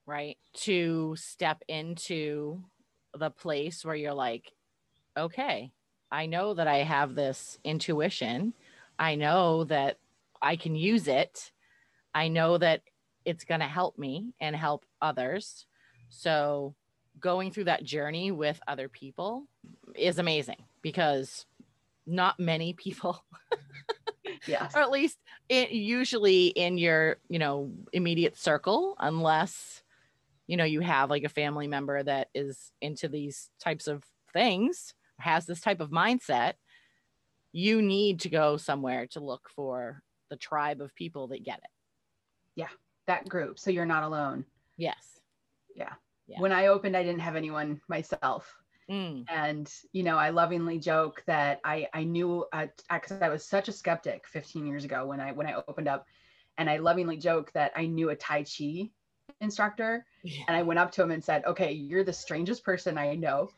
right? 0.09 0.37
To 0.61 1.15
step 1.17 1.63
into 1.67 2.63
the 3.13 3.29
place 3.29 3.85
where 3.85 3.95
you're 3.95 4.13
like, 4.13 4.51
okay, 5.15 5.71
I 6.11 6.25
know 6.25 6.55
that 6.55 6.67
I 6.67 6.77
have 6.77 7.15
this 7.15 7.59
intuition. 7.63 8.53
I 8.97 9.15
know 9.15 9.63
that 9.65 9.97
I 10.41 10.55
can 10.55 10.75
use 10.75 11.07
it. 11.07 11.51
I 12.13 12.27
know 12.27 12.57
that 12.57 12.81
it's 13.23 13.43
going 13.43 13.59
to 13.59 13.67
help 13.67 13.97
me 13.97 14.33
and 14.41 14.55
help 14.55 14.85
others. 15.01 15.65
So, 16.09 16.73
going 17.19 17.51
through 17.51 17.65
that 17.65 17.83
journey 17.83 18.31
with 18.31 18.59
other 18.67 18.87
people 18.87 19.45
is 19.95 20.19
amazing 20.19 20.63
because 20.81 21.45
not 22.07 22.39
many 22.39 22.73
people 22.73 23.23
yes 24.47 24.73
or 24.73 24.79
at 24.79 24.89
least 24.89 25.17
it 25.49 25.71
usually 25.71 26.47
in 26.47 26.77
your 26.77 27.17
you 27.27 27.37
know 27.37 27.71
immediate 27.91 28.37
circle 28.37 28.95
unless 28.99 29.83
you 30.49 30.57
know 30.57 30.63
you 30.63 30.79
have 30.81 31.11
like 31.11 31.23
a 31.23 31.29
family 31.29 31.67
member 31.67 32.01
that 32.01 32.27
is 32.33 32.71
into 32.81 33.07
these 33.07 33.51
types 33.63 33.85
of 33.87 34.03
things 34.33 34.95
has 35.19 35.45
this 35.45 35.61
type 35.61 35.79
of 35.79 35.91
mindset 35.91 36.53
you 37.51 37.81
need 37.81 38.19
to 38.21 38.29
go 38.29 38.57
somewhere 38.57 39.05
to 39.07 39.19
look 39.19 39.49
for 39.55 40.01
the 40.29 40.35
tribe 40.35 40.81
of 40.81 40.93
people 40.93 41.27
that 41.27 41.43
get 41.43 41.59
it. 41.59 41.69
Yeah 42.55 42.67
that 43.05 43.27
group 43.29 43.59
so 43.59 43.71
you're 43.71 43.85
not 43.85 44.03
alone. 44.03 44.45
Yes. 44.77 45.19
Yeah. 45.75 45.93
when 46.39 46.51
i 46.51 46.67
opened 46.67 46.97
i 46.97 47.03
didn't 47.03 47.21
have 47.21 47.35
anyone 47.35 47.79
myself. 47.87 48.55
Mm, 48.89 49.25
and 49.29 49.71
you 49.93 50.01
know 50.01 50.17
i 50.17 50.29
lovingly 50.31 50.79
joke 50.79 51.21
that 51.27 51.59
i 51.63 51.87
i 51.93 52.03
knew 52.03 52.45
because 52.91 53.21
i 53.21 53.29
was 53.29 53.45
such 53.45 53.67
a 53.67 53.71
skeptic 53.71 54.27
15 54.27 54.65
years 54.65 54.83
ago 54.83 55.05
when 55.05 55.19
i 55.19 55.31
when 55.31 55.45
i 55.45 55.53
opened 55.67 55.87
up 55.87 56.05
And 56.57 56.69
I 56.69 56.77
lovingly 56.77 57.15
joke 57.15 57.51
that 57.53 57.71
I 57.73 57.85
knew 57.85 58.09
a 58.09 58.15
Tai 58.15 58.43
Chi 58.43 58.91
instructor 59.41 60.05
Yeah. 60.23 60.43
and 60.47 60.55
I 60.57 60.63
went 60.63 60.79
up 60.79 60.91
to 60.93 61.03
him 61.03 61.11
and 61.11 61.23
said, 61.23 61.45
Okay, 61.45 61.71
you're 61.71 62.03
the 62.03 62.13
strangest 62.13 62.63
person 62.63 62.97
I 62.97 63.15
know. 63.15 63.51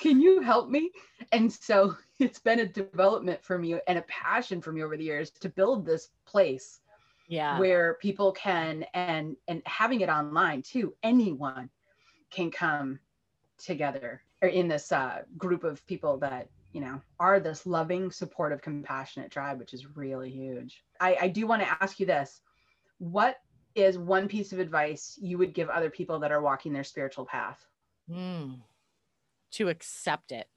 Can 0.00 0.20
you 0.20 0.40
help 0.40 0.68
me? 0.70 0.90
And 1.32 1.52
so 1.52 1.96
it's 2.18 2.38
been 2.40 2.60
a 2.60 2.66
development 2.66 3.42
for 3.44 3.58
me 3.58 3.78
and 3.86 3.98
a 3.98 4.02
passion 4.02 4.60
for 4.60 4.72
me 4.72 4.82
over 4.82 4.96
the 4.96 5.04
years 5.04 5.30
to 5.40 5.48
build 5.48 5.86
this 5.86 6.10
place 6.26 6.80
Yeah. 7.28 7.58
where 7.58 7.94
people 7.94 8.32
can 8.32 8.84
and 8.94 9.36
and 9.48 9.62
having 9.66 10.00
it 10.00 10.08
online 10.08 10.62
too, 10.62 10.94
anyone 11.02 11.70
can 12.30 12.50
come 12.50 13.00
together 13.58 14.22
or 14.42 14.48
in 14.48 14.68
this 14.68 14.92
uh, 14.92 15.22
group 15.36 15.64
of 15.64 15.84
people 15.86 16.18
that 16.18 16.50
you 16.72 16.80
know 16.80 17.00
are 17.20 17.40
this 17.40 17.66
loving, 17.66 18.10
supportive, 18.10 18.62
compassionate 18.62 19.30
tribe, 19.30 19.58
which 19.58 19.74
is 19.74 19.86
really 19.96 20.30
huge. 20.30 20.84
I, 21.00 21.16
I 21.22 21.28
do 21.28 21.46
want 21.46 21.62
to 21.62 21.82
ask 21.82 21.98
you 22.00 22.06
this: 22.06 22.42
What 22.98 23.36
is 23.78 23.96
one 23.96 24.28
piece 24.28 24.52
of 24.52 24.58
advice 24.58 25.18
you 25.20 25.38
would 25.38 25.54
give 25.54 25.68
other 25.68 25.90
people 25.90 26.18
that 26.20 26.32
are 26.32 26.42
walking 26.42 26.72
their 26.72 26.84
spiritual 26.84 27.24
path? 27.24 27.64
Mm. 28.10 28.58
To 29.52 29.68
accept 29.68 30.32
it. 30.32 30.48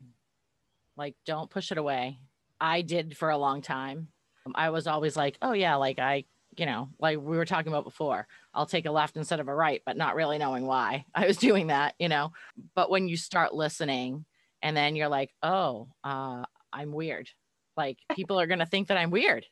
Like, 0.98 1.16
don't 1.26 1.50
push 1.50 1.72
it 1.72 1.78
away. 1.78 2.20
I 2.60 2.82
did 2.82 3.18
for 3.18 3.30
a 3.30 3.38
long 3.38 3.62
time. 3.62 4.10
Um, 4.46 4.54
I 4.56 4.70
was 4.70 4.88
always 4.88 5.16
like, 5.16 5.38
oh, 5.42 5.54
yeah, 5.54 5.76
like 5.76 6.00
I, 6.00 6.26
you 6.58 6.66
know, 6.66 6.90
like 7.00 7.18
we 7.18 7.38
were 7.38 7.46
talking 7.46 7.72
about 7.72 7.86
before, 7.86 8.28
I'll 8.54 8.66
take 8.66 8.86
a 8.86 8.92
left 8.92 9.18
instead 9.18 9.40
of 9.40 9.48
a 9.48 9.56
right, 9.56 9.82
but 9.86 9.98
not 9.98 10.16
really 10.16 10.38
knowing 10.38 10.66
why 10.66 11.06
I 11.16 11.26
was 11.28 11.38
doing 11.38 11.68
that, 11.68 11.96
you 12.00 12.10
know. 12.10 12.34
But 12.76 12.90
when 12.90 13.08
you 13.08 13.18
start 13.18 13.54
listening 13.54 14.26
and 14.62 14.76
then 14.76 14.96
you're 14.96 15.08
like, 15.08 15.32
oh, 15.42 15.88
uh, 16.04 16.44
I'm 16.74 16.92
weird. 16.92 17.30
Like, 17.78 18.00
people 18.16 18.40
are 18.40 18.48
going 18.48 18.60
to 18.60 18.66
think 18.66 18.90
that 18.90 18.98
I'm 18.98 19.12
weird. 19.12 19.46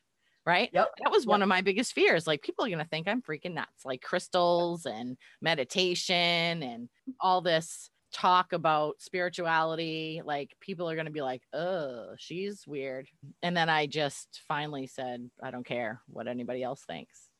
Right. 0.46 0.70
Yep. 0.72 0.88
That 1.02 1.10
was 1.10 1.26
one 1.26 1.42
of 1.42 1.48
my 1.48 1.60
biggest 1.60 1.92
fears. 1.92 2.26
Like, 2.26 2.42
people 2.42 2.64
are 2.64 2.68
going 2.68 2.78
to 2.82 2.88
think 2.88 3.06
I'm 3.06 3.20
freaking 3.22 3.52
nuts, 3.52 3.84
like 3.84 4.00
crystals 4.00 4.86
and 4.86 5.16
meditation 5.40 6.62
and 6.62 6.88
all 7.20 7.42
this 7.42 7.90
talk 8.12 8.52
about 8.52 9.00
spirituality 9.00 10.20
like 10.24 10.56
people 10.58 10.90
are 10.90 10.96
going 10.96 11.06
to 11.06 11.12
be 11.12 11.22
like 11.22 11.44
oh 11.52 12.12
she's 12.18 12.66
weird 12.66 13.08
and 13.40 13.56
then 13.56 13.68
i 13.68 13.86
just 13.86 14.42
finally 14.48 14.84
said 14.84 15.30
i 15.40 15.48
don't 15.52 15.62
care 15.64 16.02
what 16.08 16.26
anybody 16.26 16.60
else 16.60 16.82
thinks 16.84 17.30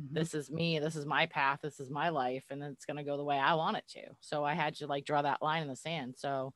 Mhm. 0.00 0.08
this 0.14 0.34
is 0.34 0.50
me 0.50 0.78
this 0.78 0.96
is 0.96 1.06
my 1.06 1.26
path 1.26 1.60
this 1.62 1.80
is 1.80 1.90
my 1.90 2.10
life 2.10 2.46
and 2.50 2.62
it's 2.62 2.84
going 2.86 2.98
to 2.98 3.04
go 3.04 3.16
the 3.16 3.24
way 3.24 3.38
i 3.38 3.54
want 3.54 3.76
it 3.78 3.86
to 3.88 4.02
so 4.20 4.44
i 4.44 4.54
had 4.54 4.74
to 4.76 4.86
like 4.86 5.04
draw 5.04 5.22
that 5.22 5.42
line 5.42 5.62
in 5.62 5.68
the 5.68 5.76
sand 5.76 6.16
so 6.18 6.54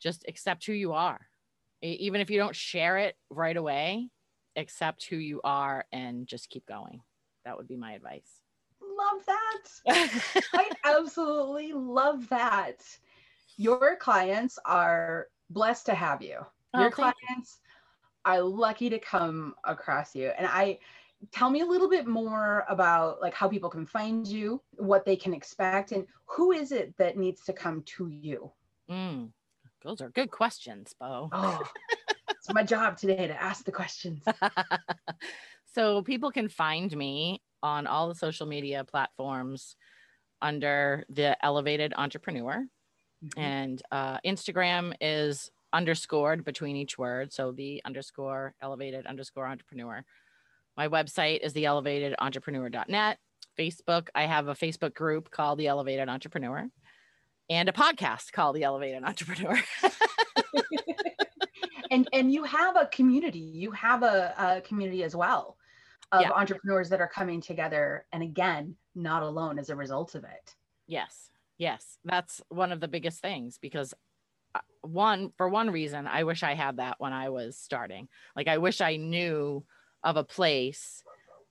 just 0.00 0.24
accept 0.28 0.66
who 0.66 0.72
you 0.74 0.92
are 0.94 1.28
even 1.82 2.20
if 2.20 2.30
you 2.30 2.38
don't 2.38 2.56
share 2.56 2.98
it 2.98 3.16
right 3.30 3.56
away 3.56 4.10
accept 4.58 5.06
who 5.06 5.16
you 5.16 5.40
are 5.44 5.86
and 5.92 6.26
just 6.26 6.50
keep 6.50 6.66
going 6.66 7.00
that 7.44 7.56
would 7.56 7.68
be 7.68 7.76
my 7.76 7.92
advice 7.92 8.42
Love 8.80 9.24
that. 9.26 10.22
I 10.54 10.70
absolutely 10.84 11.72
love 11.72 12.28
that. 12.28 12.82
Your 13.56 13.96
clients 13.96 14.58
are 14.64 15.28
blessed 15.50 15.86
to 15.86 15.94
have 15.94 16.22
you. 16.22 16.38
Oh, 16.74 16.80
Your 16.80 16.90
thank 16.90 17.14
clients 17.14 17.58
are 18.24 18.42
lucky 18.42 18.90
to 18.90 18.98
come 18.98 19.54
across 19.64 20.14
you. 20.14 20.28
And 20.36 20.46
I 20.46 20.78
tell 21.32 21.50
me 21.50 21.60
a 21.60 21.66
little 21.66 21.88
bit 21.88 22.06
more 22.06 22.64
about 22.68 23.20
like 23.20 23.34
how 23.34 23.48
people 23.48 23.70
can 23.70 23.86
find 23.86 24.26
you, 24.26 24.62
what 24.76 25.04
they 25.04 25.16
can 25.16 25.34
expect, 25.34 25.92
and 25.92 26.06
who 26.26 26.52
is 26.52 26.72
it 26.72 26.96
that 26.98 27.16
needs 27.16 27.44
to 27.44 27.52
come 27.52 27.82
to 27.96 28.08
you? 28.08 28.50
Mm, 28.90 29.30
those 29.82 30.00
are 30.00 30.10
good 30.10 30.30
questions 30.30 30.94
bo 30.98 31.28
Oh, 31.32 31.62
it's 32.48 32.54
my 32.54 32.62
job 32.62 32.96
today 32.96 33.26
to 33.26 33.42
ask 33.42 33.66
the 33.66 33.72
questions. 33.72 34.24
so 35.74 36.02
people 36.02 36.30
can 36.30 36.48
find 36.48 36.96
me 36.96 37.42
on 37.62 37.86
all 37.86 38.08
the 38.08 38.14
social 38.14 38.46
media 38.46 38.84
platforms 38.84 39.76
under 40.40 41.04
the 41.10 41.36
elevated 41.44 41.92
entrepreneur. 41.96 42.64
Mm-hmm. 43.24 43.40
and 43.40 43.82
uh, 43.90 44.18
instagram 44.24 44.94
is 45.00 45.50
underscored 45.72 46.44
between 46.44 46.76
each 46.76 46.96
word. 46.96 47.32
So 47.32 47.50
the 47.50 47.82
underscore 47.84 48.54
elevated 48.62 49.06
underscore 49.06 49.44
entrepreneur. 49.44 50.04
My 50.76 50.86
website 50.86 51.40
is 51.42 51.52
the 51.52 51.64
elevated 51.64 52.14
entrepreneur.net 52.20 53.18
facebook 53.58 54.06
i 54.14 54.24
have 54.24 54.46
a 54.46 54.54
facebook 54.54 54.94
group 54.94 55.32
called 55.32 55.58
the 55.58 55.66
elevated 55.66 56.08
entrepreneur 56.08 56.68
and 57.50 57.68
a 57.68 57.72
podcast 57.72 58.30
called 58.30 58.54
the 58.54 58.62
elevated 58.62 59.02
entrepreneur 59.02 59.60
and 61.90 62.08
and 62.12 62.32
you 62.32 62.44
have 62.44 62.76
a 62.76 62.86
community 62.86 63.38
you 63.38 63.70
have 63.72 64.02
a, 64.02 64.34
a 64.38 64.60
community 64.62 65.02
as 65.04 65.14
well 65.16 65.56
of 66.12 66.22
Yeah. 66.22 66.30
entrepreneurs 66.32 66.88
that 66.88 67.00
are 67.00 67.08
coming 67.08 67.40
together 67.40 68.06
and 68.12 68.22
again 68.22 68.76
not 68.94 69.22
alone 69.22 69.58
as 69.58 69.70
a 69.70 69.76
result 69.76 70.14
of 70.14 70.24
it 70.24 70.54
Yes. 70.88 71.30
Yes. 71.58 71.98
That's 72.04 72.40
one 72.48 72.72
of 72.72 72.80
the 72.80 72.88
biggest 72.88 73.20
things 73.20 73.58
because 73.60 73.92
uh, 74.54 74.60
one 74.80 75.32
for 75.36 75.48
one 75.48 75.70
reason 75.70 76.06
I 76.06 76.24
wish 76.24 76.42
I 76.42 76.54
had 76.54 76.78
that 76.78 76.96
when 76.98 77.12
I 77.12 77.28
was 77.28 77.58
starting. 77.58 78.08
Like 78.34 78.48
I 78.48 78.56
wish 78.58 78.80
I 78.80 78.96
knew 78.96 79.64
of 80.02 80.16
a 80.16 80.24
place 80.24 81.02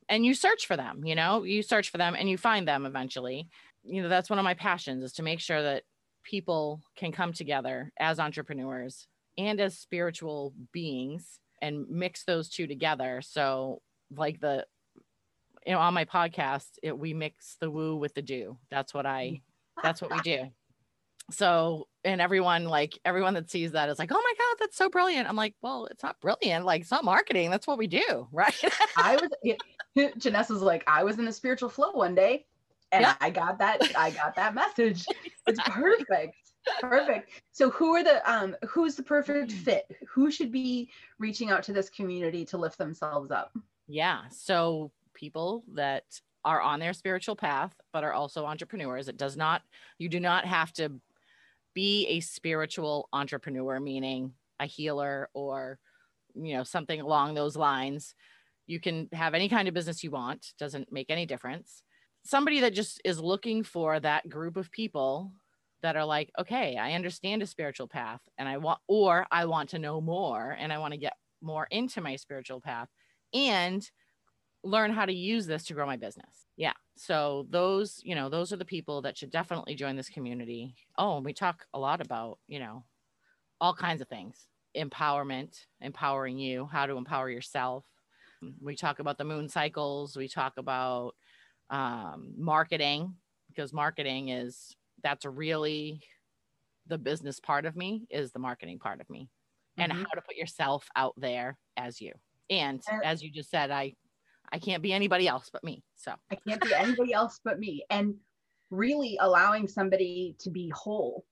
and 0.10 0.26
you 0.26 0.34
search 0.34 0.65
for 0.65 0.76
them, 0.76 1.06
you 1.06 1.13
know? 1.13 1.43
You 1.43 1.62
search 1.62 1.91
for 1.91 1.97
them 2.00 2.15
and 2.17 2.28
you 2.30 2.38
find 2.38 2.67
them 2.67 2.86
eventually. 2.86 3.50
You 3.84 4.02
know, 4.02 4.10
that's 4.10 4.30
one 4.30 4.39
of 4.39 4.45
my 4.45 4.56
passions 4.56 5.04
is 5.04 5.13
to 5.13 5.23
make 5.23 5.39
sure 5.39 5.62
that 5.62 5.84
people 6.23 6.82
can 6.95 7.12
come 7.12 7.32
together 7.32 7.91
as 8.00 8.19
entrepreneurs 8.19 9.08
and 9.38 9.60
as 9.62 9.78
spiritual 9.78 10.54
beings 10.71 11.39
and 11.62 11.88
mix 11.89 12.23
those 12.23 12.50
two 12.50 12.67
together. 12.67 13.21
So 13.23 13.82
like 14.15 14.39
the 14.39 14.65
you 15.65 15.73
know 15.73 15.80
on 15.80 15.93
my 15.93 16.06
podcast 16.06 16.67
it, 16.82 16.97
we 16.97 17.13
mix 17.13 17.58
the 17.60 17.69
woo 17.69 17.95
with 17.95 18.13
the 18.13 18.21
do. 18.21 18.58
That's 18.71 18.93
what 18.93 19.06
i 19.06 19.41
that's 19.84 20.02
what 20.02 20.12
we 20.12 20.19
do. 20.21 20.43
So 21.30 21.89
and 22.06 22.21
everyone 22.21 22.63
like 22.65 22.97
everyone 23.04 23.34
that 23.34 23.52
sees 23.52 23.73
that 23.73 23.89
is 23.89 24.00
like 24.00 24.13
oh 24.13 24.15
my 24.15 24.34
god 24.38 24.56
that's 24.62 24.78
so 24.78 24.89
brilliant. 24.89 25.28
I'm 25.28 25.36
like 25.36 25.56
well 25.62 25.86
it's 25.91 26.02
not 26.02 26.17
brilliant. 26.21 26.63
Like 26.65 26.84
it's 26.84 26.91
not 26.91 27.04
marketing. 27.04 27.50
That's 27.52 27.67
what 27.67 27.78
we 27.78 27.86
do. 27.88 28.30
Right? 28.32 28.56
I 28.95 29.17
was 29.17 29.30
Janessa 29.97 30.52
was 30.52 30.62
like 30.62 30.86
i 30.88 31.04
was 31.04 31.19
in 31.19 31.28
a 31.28 31.34
spiritual 31.34 31.67
flow 31.67 31.91
one 31.91 32.15
day 32.15 32.45
and 32.93 33.02
Yeah. 33.02 33.15
i 33.19 33.30
got 33.30 33.60
that 33.60 33.82
i 33.97 34.12
got 34.12 34.36
that 34.38 34.56
message. 34.56 35.06
It's 35.47 35.60
perfect 35.65 36.36
perfect. 36.82 37.43
So 37.51 37.69
who 37.69 37.95
are 37.95 38.03
the 38.03 38.30
um 38.32 38.56
who's 38.67 38.95
the 38.95 39.03
perfect 39.03 39.51
fit? 39.51 39.86
Who 40.10 40.32
should 40.32 40.51
be 40.51 40.89
reaching 41.19 41.49
out 41.49 41.63
to 41.63 41.73
this 41.73 41.89
community 41.89 42.45
to 42.45 42.58
lift 42.58 42.77
themselves 42.77 43.32
up? 43.32 43.56
Yeah. 43.88 44.27
So 44.30 44.91
people 45.13 45.63
that 45.73 46.03
are 46.45 46.62
on 46.62 46.80
their 46.80 46.93
spiritual 46.93 47.36
path 47.36 47.73
but 47.91 48.03
are 48.03 48.13
also 48.13 48.45
entrepreneurs 48.45 49.10
it 49.10 49.17
does 49.17 49.36
not 49.36 49.63
you 49.97 50.08
do 50.08 50.19
not 50.19 50.45
have 50.45 50.71
to 50.71 50.91
be 51.73 52.06
a 52.08 52.19
spiritual 52.19 53.10
entrepreneur 53.12 53.80
meaning 53.80 54.32
a 54.60 54.65
healer 54.65 55.30
or 55.34 55.80
you 56.36 56.56
know 56.56 56.63
something 56.63 57.01
along 57.01 57.34
those 57.34 57.56
lines. 57.56 58.15
You 58.65 58.80
can 58.80 59.08
have 59.13 59.34
any 59.34 59.49
kind 59.49 59.67
of 59.67 59.73
business 59.73 60.03
you 60.03 60.12
want 60.12 60.53
doesn't 60.60 60.91
make 60.91 61.10
any 61.10 61.25
difference. 61.25 61.84
Somebody 62.23 62.60
that 62.62 62.73
just 62.73 63.01
is 63.06 63.19
looking 63.19 63.63
for 63.63 63.99
that 63.99 64.27
group 64.27 64.58
of 64.58 64.71
people 64.71 65.32
that 65.82 65.96
are 65.96 66.06
like 66.06 66.32
okay 66.40 66.78
i 66.78 66.94
understand 66.94 67.42
a 67.42 67.48
spiritual 67.48 67.88
path 67.88 68.22
and 68.38 68.48
i 68.50 68.58
want 68.58 68.80
or 68.88 69.26
i 69.32 69.46
want 69.46 69.70
to 69.70 69.80
know 69.80 70.02
more 70.02 70.56
and 70.60 70.74
i 70.74 70.78
want 70.78 70.94
to 70.94 71.00
get 71.00 71.13
more 71.42 71.68
into 71.72 72.02
my 72.02 72.16
spiritual 72.16 72.60
path 72.60 72.90
and 73.34 73.90
learn 74.63 74.92
how 74.92 75.06
to 75.06 75.13
use 75.13 75.46
this 75.46 75.63
to 75.66 75.74
grow 75.74 75.86
my 75.86 75.98
business. 75.98 76.46
Yeah. 76.56 76.74
So 76.96 77.48
those, 77.50 78.02
you 78.04 78.16
know, 78.16 78.30
those 78.30 78.52
are 78.52 78.58
the 78.58 78.66
people 78.66 79.02
that 79.04 79.18
should 79.18 79.32
definitely 79.32 79.76
join 79.76 79.96
this 79.96 80.10
community. 80.10 80.76
Oh, 80.98 81.18
and 81.18 81.26
we 81.26 81.34
talk 81.34 81.66
a 81.74 81.80
lot 81.80 82.02
about, 82.02 82.40
you 82.48 82.60
know, 82.60 82.84
all 83.62 83.74
kinds 83.74 84.02
of 84.02 84.08
things. 84.08 84.48
Empowerment, 84.76 85.66
empowering 85.82 86.38
you, 86.38 86.68
how 86.72 86.86
to 86.86 86.98
empower 86.98 87.30
yourself. 87.30 87.86
We 88.62 88.76
talk 88.76 89.00
about 89.00 89.18
the 89.18 89.24
moon 89.24 89.50
cycles, 89.50 90.16
we 90.16 90.28
talk 90.28 90.54
about 90.58 91.16
um, 91.70 92.34
marketing 92.38 93.16
because 93.48 93.74
marketing 93.74 94.30
is 94.30 94.76
that's 95.08 95.26
really 95.26 96.02
the 96.88 96.98
business 96.98 97.39
part 97.39 97.65
of 97.65 97.78
me 97.78 98.06
is 98.10 98.32
the 98.34 98.39
marketing 98.39 98.78
part 98.78 99.00
of 99.00 99.10
me 99.10 99.30
and 99.78 99.89
Mhm. 99.91 100.00
how 100.04 100.10
to 100.15 100.22
put 100.22 100.36
yourself 100.36 100.89
out 100.98 101.13
there 101.15 101.58
as 101.78 102.02
you. 102.02 102.13
And 102.50 102.82
as 103.06 103.24
you 103.24 103.32
just 103.32 103.50
said, 103.50 103.72
I 103.72 103.96
I 104.52 104.60
can't 104.60 104.82
be 104.84 104.91
anybody 104.93 105.28
else 105.28 105.50
but 105.50 105.63
me. 105.63 105.84
So 105.96 106.13
I 106.32 106.36
can't 106.36 106.62
be 106.62 106.74
anybody 106.74 107.12
else 107.13 107.39
but 107.43 107.60
me. 107.60 107.84
And 107.89 108.15
really 108.70 109.17
allowing 109.20 109.67
somebody 109.67 110.36
to 110.39 110.50
be 110.50 110.70
whole 110.70 111.26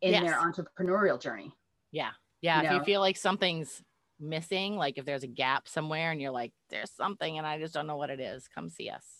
in 0.00 0.12
their 0.24 0.34
entrepreneurial 0.34 1.20
journey. 1.20 1.52
yeah. 1.90 2.12
Yeah. 2.40 2.60
You 2.62 2.66
if 2.68 2.72
you 2.74 2.84
feel 2.84 3.00
like 3.00 3.16
something's 3.16 3.82
missing, 4.20 4.76
like 4.76 4.96
if 4.98 5.04
there's 5.04 5.24
a 5.24 5.28
gap 5.28 5.66
somewhere 5.68 6.12
and 6.12 6.20
you're 6.20 6.30
like, 6.32 6.52
there's 6.70 6.92
something 6.92 7.38
and 7.38 7.46
I 7.46 7.58
just 7.58 7.74
don't 7.74 7.86
know 7.88 7.96
what 7.96 8.10
it 8.10 8.20
is, 8.20 8.46
come 8.48 8.68
see 8.68 8.88
us. 8.90 9.17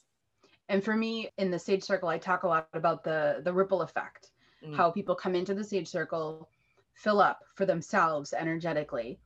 And 0.68 0.85
for 0.85 0.94
me 0.96 1.31
in 1.38 1.50
the 1.50 1.59
Sage 1.59 1.83
Circle, 1.83 2.09
I 2.09 2.18
talk 2.18 2.42
a 2.42 2.48
lot 2.48 2.68
about 2.74 3.02
the 3.04 3.40
the 3.44 3.52
ripple 3.52 3.83
effect, 3.83 4.31
Mm. 4.64 4.74
how 4.74 4.90
people 4.90 5.14
come 5.14 5.37
into 5.37 5.54
the 5.54 5.62
Sage 5.62 5.87
Circle, 5.88 6.48
fill 6.94 7.20
up 7.20 7.44
for 7.54 7.64
themselves 7.64 8.33
energetically, 8.33 9.20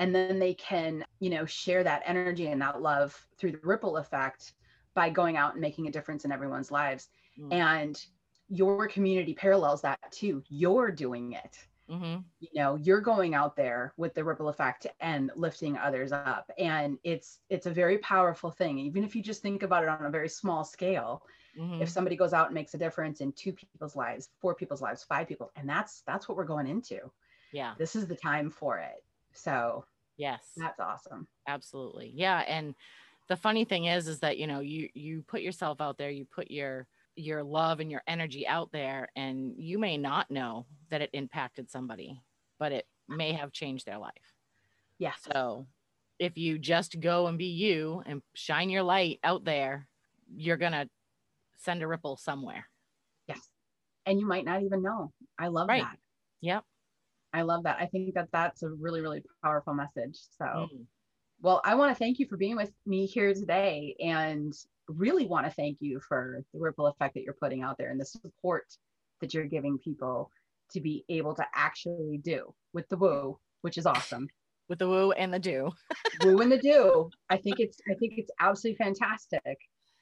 and 0.00 0.12
then 0.12 0.40
they 0.40 0.54
can, 0.54 1.04
you 1.20 1.30
know, 1.30 1.46
share 1.46 1.84
that 1.84 2.02
energy 2.04 2.48
and 2.48 2.60
that 2.60 2.82
love 2.82 3.28
through 3.38 3.52
the 3.52 3.60
ripple 3.62 3.98
effect 3.98 4.54
by 4.94 5.10
going 5.10 5.36
out 5.36 5.52
and 5.52 5.60
making 5.60 5.86
a 5.86 5.92
difference 5.92 6.24
in 6.24 6.32
everyone's 6.32 6.72
lives. 6.72 7.08
Mm. 7.38 7.52
And 7.52 8.06
your 8.48 8.88
community 8.88 9.32
parallels 9.32 9.80
that 9.82 10.00
too. 10.10 10.42
You're 10.48 10.90
doing 10.90 11.32
it. 11.32 11.56
Mm-hmm. 11.90 12.20
You 12.40 12.48
know, 12.54 12.76
you're 12.76 13.00
going 13.00 13.34
out 13.34 13.56
there 13.56 13.92
with 13.96 14.14
the 14.14 14.24
ripple 14.24 14.48
effect 14.48 14.86
and 15.00 15.30
lifting 15.36 15.76
others 15.76 16.12
up. 16.12 16.50
And 16.58 16.98
it's 17.04 17.40
it's 17.50 17.66
a 17.66 17.70
very 17.70 17.98
powerful 17.98 18.50
thing. 18.50 18.78
Even 18.78 19.04
if 19.04 19.14
you 19.14 19.22
just 19.22 19.42
think 19.42 19.62
about 19.62 19.82
it 19.82 19.88
on 19.88 20.06
a 20.06 20.10
very 20.10 20.28
small 20.28 20.64
scale, 20.64 21.22
Mm-hmm. 21.56 21.82
if 21.82 21.88
somebody 21.88 22.16
goes 22.16 22.32
out 22.32 22.46
and 22.46 22.54
makes 22.54 22.74
a 22.74 22.78
difference 22.78 23.20
in 23.20 23.30
two 23.32 23.52
people's 23.52 23.94
lives, 23.94 24.30
four 24.40 24.56
people's 24.56 24.82
lives, 24.82 25.04
five 25.04 25.28
people, 25.28 25.52
and 25.54 25.68
that's 25.68 26.02
that's 26.04 26.28
what 26.28 26.36
we're 26.36 26.44
going 26.44 26.66
into. 26.66 26.98
yeah. 27.52 27.74
This 27.78 27.94
is 27.94 28.08
the 28.08 28.16
time 28.16 28.50
for 28.50 28.78
it. 28.78 29.04
So 29.34 29.84
Yes. 30.16 30.50
that's 30.56 30.80
awesome. 30.80 31.28
absolutely 31.46 32.10
yeah 32.14 32.40
and 32.48 32.74
the 33.28 33.36
funny 33.36 33.64
thing 33.64 33.84
is 33.84 34.08
is 34.08 34.18
that 34.20 34.36
you 34.38 34.46
know 34.48 34.60
you 34.60 34.88
you 34.94 35.22
put 35.22 35.42
yourself 35.42 35.80
out 35.80 35.96
there 35.98 36.10
you 36.10 36.24
put 36.24 36.50
your 36.50 36.86
your 37.16 37.42
love 37.44 37.78
and 37.80 37.90
your 37.90 38.02
energy 38.08 38.46
out 38.46 38.70
there 38.72 39.08
and 39.14 39.54
you 39.56 39.78
may 39.78 39.96
not 39.96 40.30
know 40.32 40.66
that 40.94 41.02
it 41.02 41.10
impacted 41.12 41.68
somebody 41.68 42.20
but 42.60 42.70
it 42.70 42.86
may 43.08 43.32
have 43.32 43.50
changed 43.50 43.84
their 43.84 43.98
life 43.98 44.32
Yeah. 44.98 45.14
so 45.32 45.66
if 46.20 46.38
you 46.38 46.56
just 46.56 47.00
go 47.00 47.26
and 47.26 47.36
be 47.36 47.46
you 47.46 48.00
and 48.06 48.22
shine 48.34 48.70
your 48.70 48.84
light 48.84 49.18
out 49.24 49.44
there 49.44 49.88
you're 50.32 50.56
gonna 50.56 50.88
send 51.58 51.82
a 51.82 51.88
ripple 51.88 52.16
somewhere 52.16 52.68
Yes. 53.26 53.40
And 54.06 54.20
you 54.20 54.26
might 54.28 54.44
not 54.44 54.62
even 54.62 54.82
know. 54.82 55.10
I 55.38 55.48
love 55.48 55.68
Right. 55.68 55.82
that. 55.82 55.98
yep 56.40 56.64
I 57.32 57.42
love 57.42 57.64
that. 57.64 57.80
I 57.80 57.86
think 57.86 58.14
that 58.14 58.28
that's 58.30 58.62
a 58.62 58.68
really, 58.70 59.00
really 59.00 59.24
powerful 59.42 59.74
message. 59.74 60.16
So, 60.38 60.44
Mm. 60.44 60.86
well, 61.40 61.60
I 61.64 61.74
want 61.74 61.90
to 61.90 61.98
thank 61.98 62.20
you 62.20 62.26
for 62.28 62.36
being 62.36 62.54
with 62.54 62.72
me 62.86 63.06
here 63.06 63.34
today 63.34 63.96
and 63.98 64.52
really 64.86 65.26
want 65.26 65.44
to 65.46 65.50
thank 65.52 65.78
you 65.80 65.98
for 65.98 66.44
the 66.52 66.60
ripple 66.60 66.86
effect 66.86 67.14
that 67.14 67.22
you're 67.24 67.34
putting 67.44 67.62
out 67.62 67.76
there 67.76 67.90
and 67.90 67.98
the 68.00 68.04
support 68.04 68.66
that 69.20 69.34
you're 69.34 69.46
giving 69.46 69.78
people 69.78 70.30
to 70.70 70.80
be 70.80 71.04
able 71.08 71.34
to 71.36 71.46
actually 71.54 72.18
do 72.18 72.54
with 72.72 72.88
the 72.88 72.96
woo, 72.96 73.38
which 73.62 73.78
is 73.78 73.86
awesome. 73.86 74.30
with 74.68 74.78
the 74.78 74.88
woo 74.88 75.12
and 75.12 75.32
the 75.32 75.38
do 75.38 75.70
woo 76.12 76.40
and 76.40 76.50
the 76.52 76.58
do. 76.58 77.12
I 77.30 77.36
think 77.38 77.60
it's 77.60 77.78
I 77.90 77.94
think 77.94 78.14
it's 78.16 78.30
absolutely 78.40 78.76
fantastic. 78.84 79.58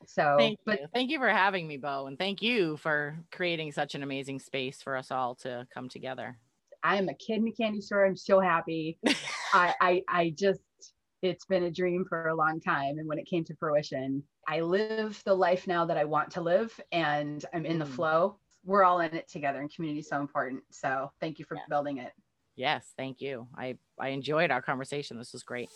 So, 0.07 0.57
thank 0.57 0.59
but 0.67 0.81
you 0.81 0.87
thank 0.95 1.11
you 1.11 1.19
for 1.19 1.29
having 1.29 1.67
me 1.69 1.77
bo 1.77 2.07
and 2.07 2.19
thank 2.19 2.43
you 2.43 2.77
for 2.77 3.25
creating 3.31 3.73
such 3.73 3.95
an 3.95 4.03
amazing 4.03 4.39
space 4.39 4.83
for 4.83 4.97
us 4.97 5.11
all 5.11 5.35
to 5.37 5.67
come 5.73 5.89
together 5.89 6.39
I 6.83 6.97
am 6.97 7.09
a 7.09 7.15
kid 7.15 7.39
in 7.39 7.49
a 7.49 7.53
candy 7.53 7.81
store. 7.81 8.05
I'm 8.05 8.17
so 8.17 8.41
happy. 8.41 8.99
I, 9.53 9.75
I 9.81 10.03
I 10.09 10.31
just 10.31 10.63
it's 11.23 11.45
been 11.47 11.63
a 11.63 11.71
dream 11.71 12.05
for 12.09 12.27
a 12.29 12.35
long 12.35 12.61
time. 12.61 12.99
And 12.99 13.07
when 13.07 13.19
it 13.19 13.27
came 13.29 13.45
to 13.45 13.57
fruition, 13.57 14.25
I 14.49 14.61
live 14.61 15.23
the 15.25 15.35
life 15.35 15.67
now 15.69 15.87
that 15.87 15.97
I 15.97 16.05
want 16.05 16.33
to 16.33 16.41
live 16.41 16.81
and 16.91 17.45
I'm 17.55 17.65
in 17.65 17.79
the 17.79 17.85
Mm. 17.85 17.87
flow. 17.87 18.41
We're 18.65 18.85
all 18.85 19.01
in 19.01 19.15
it 19.15 19.29
together 19.29 19.61
and 19.61 19.73
community 19.75 20.01
is 20.01 20.09
so 20.09 20.21
important. 20.21 20.63
So 20.71 21.11
thank 21.21 21.39
you 21.39 21.45
for 21.45 21.57
Yeah. 21.57 21.63
building 21.69 21.99
it. 21.99 22.13
Yes, 22.55 22.93
thank 22.97 23.21
you. 23.21 23.49
I 23.57 23.79
I 23.99 24.09
enjoyed 24.09 24.51
our 24.51 24.63
conversation. 24.63 25.19
This 25.19 25.33
was 25.33 25.43
great. 25.43 25.69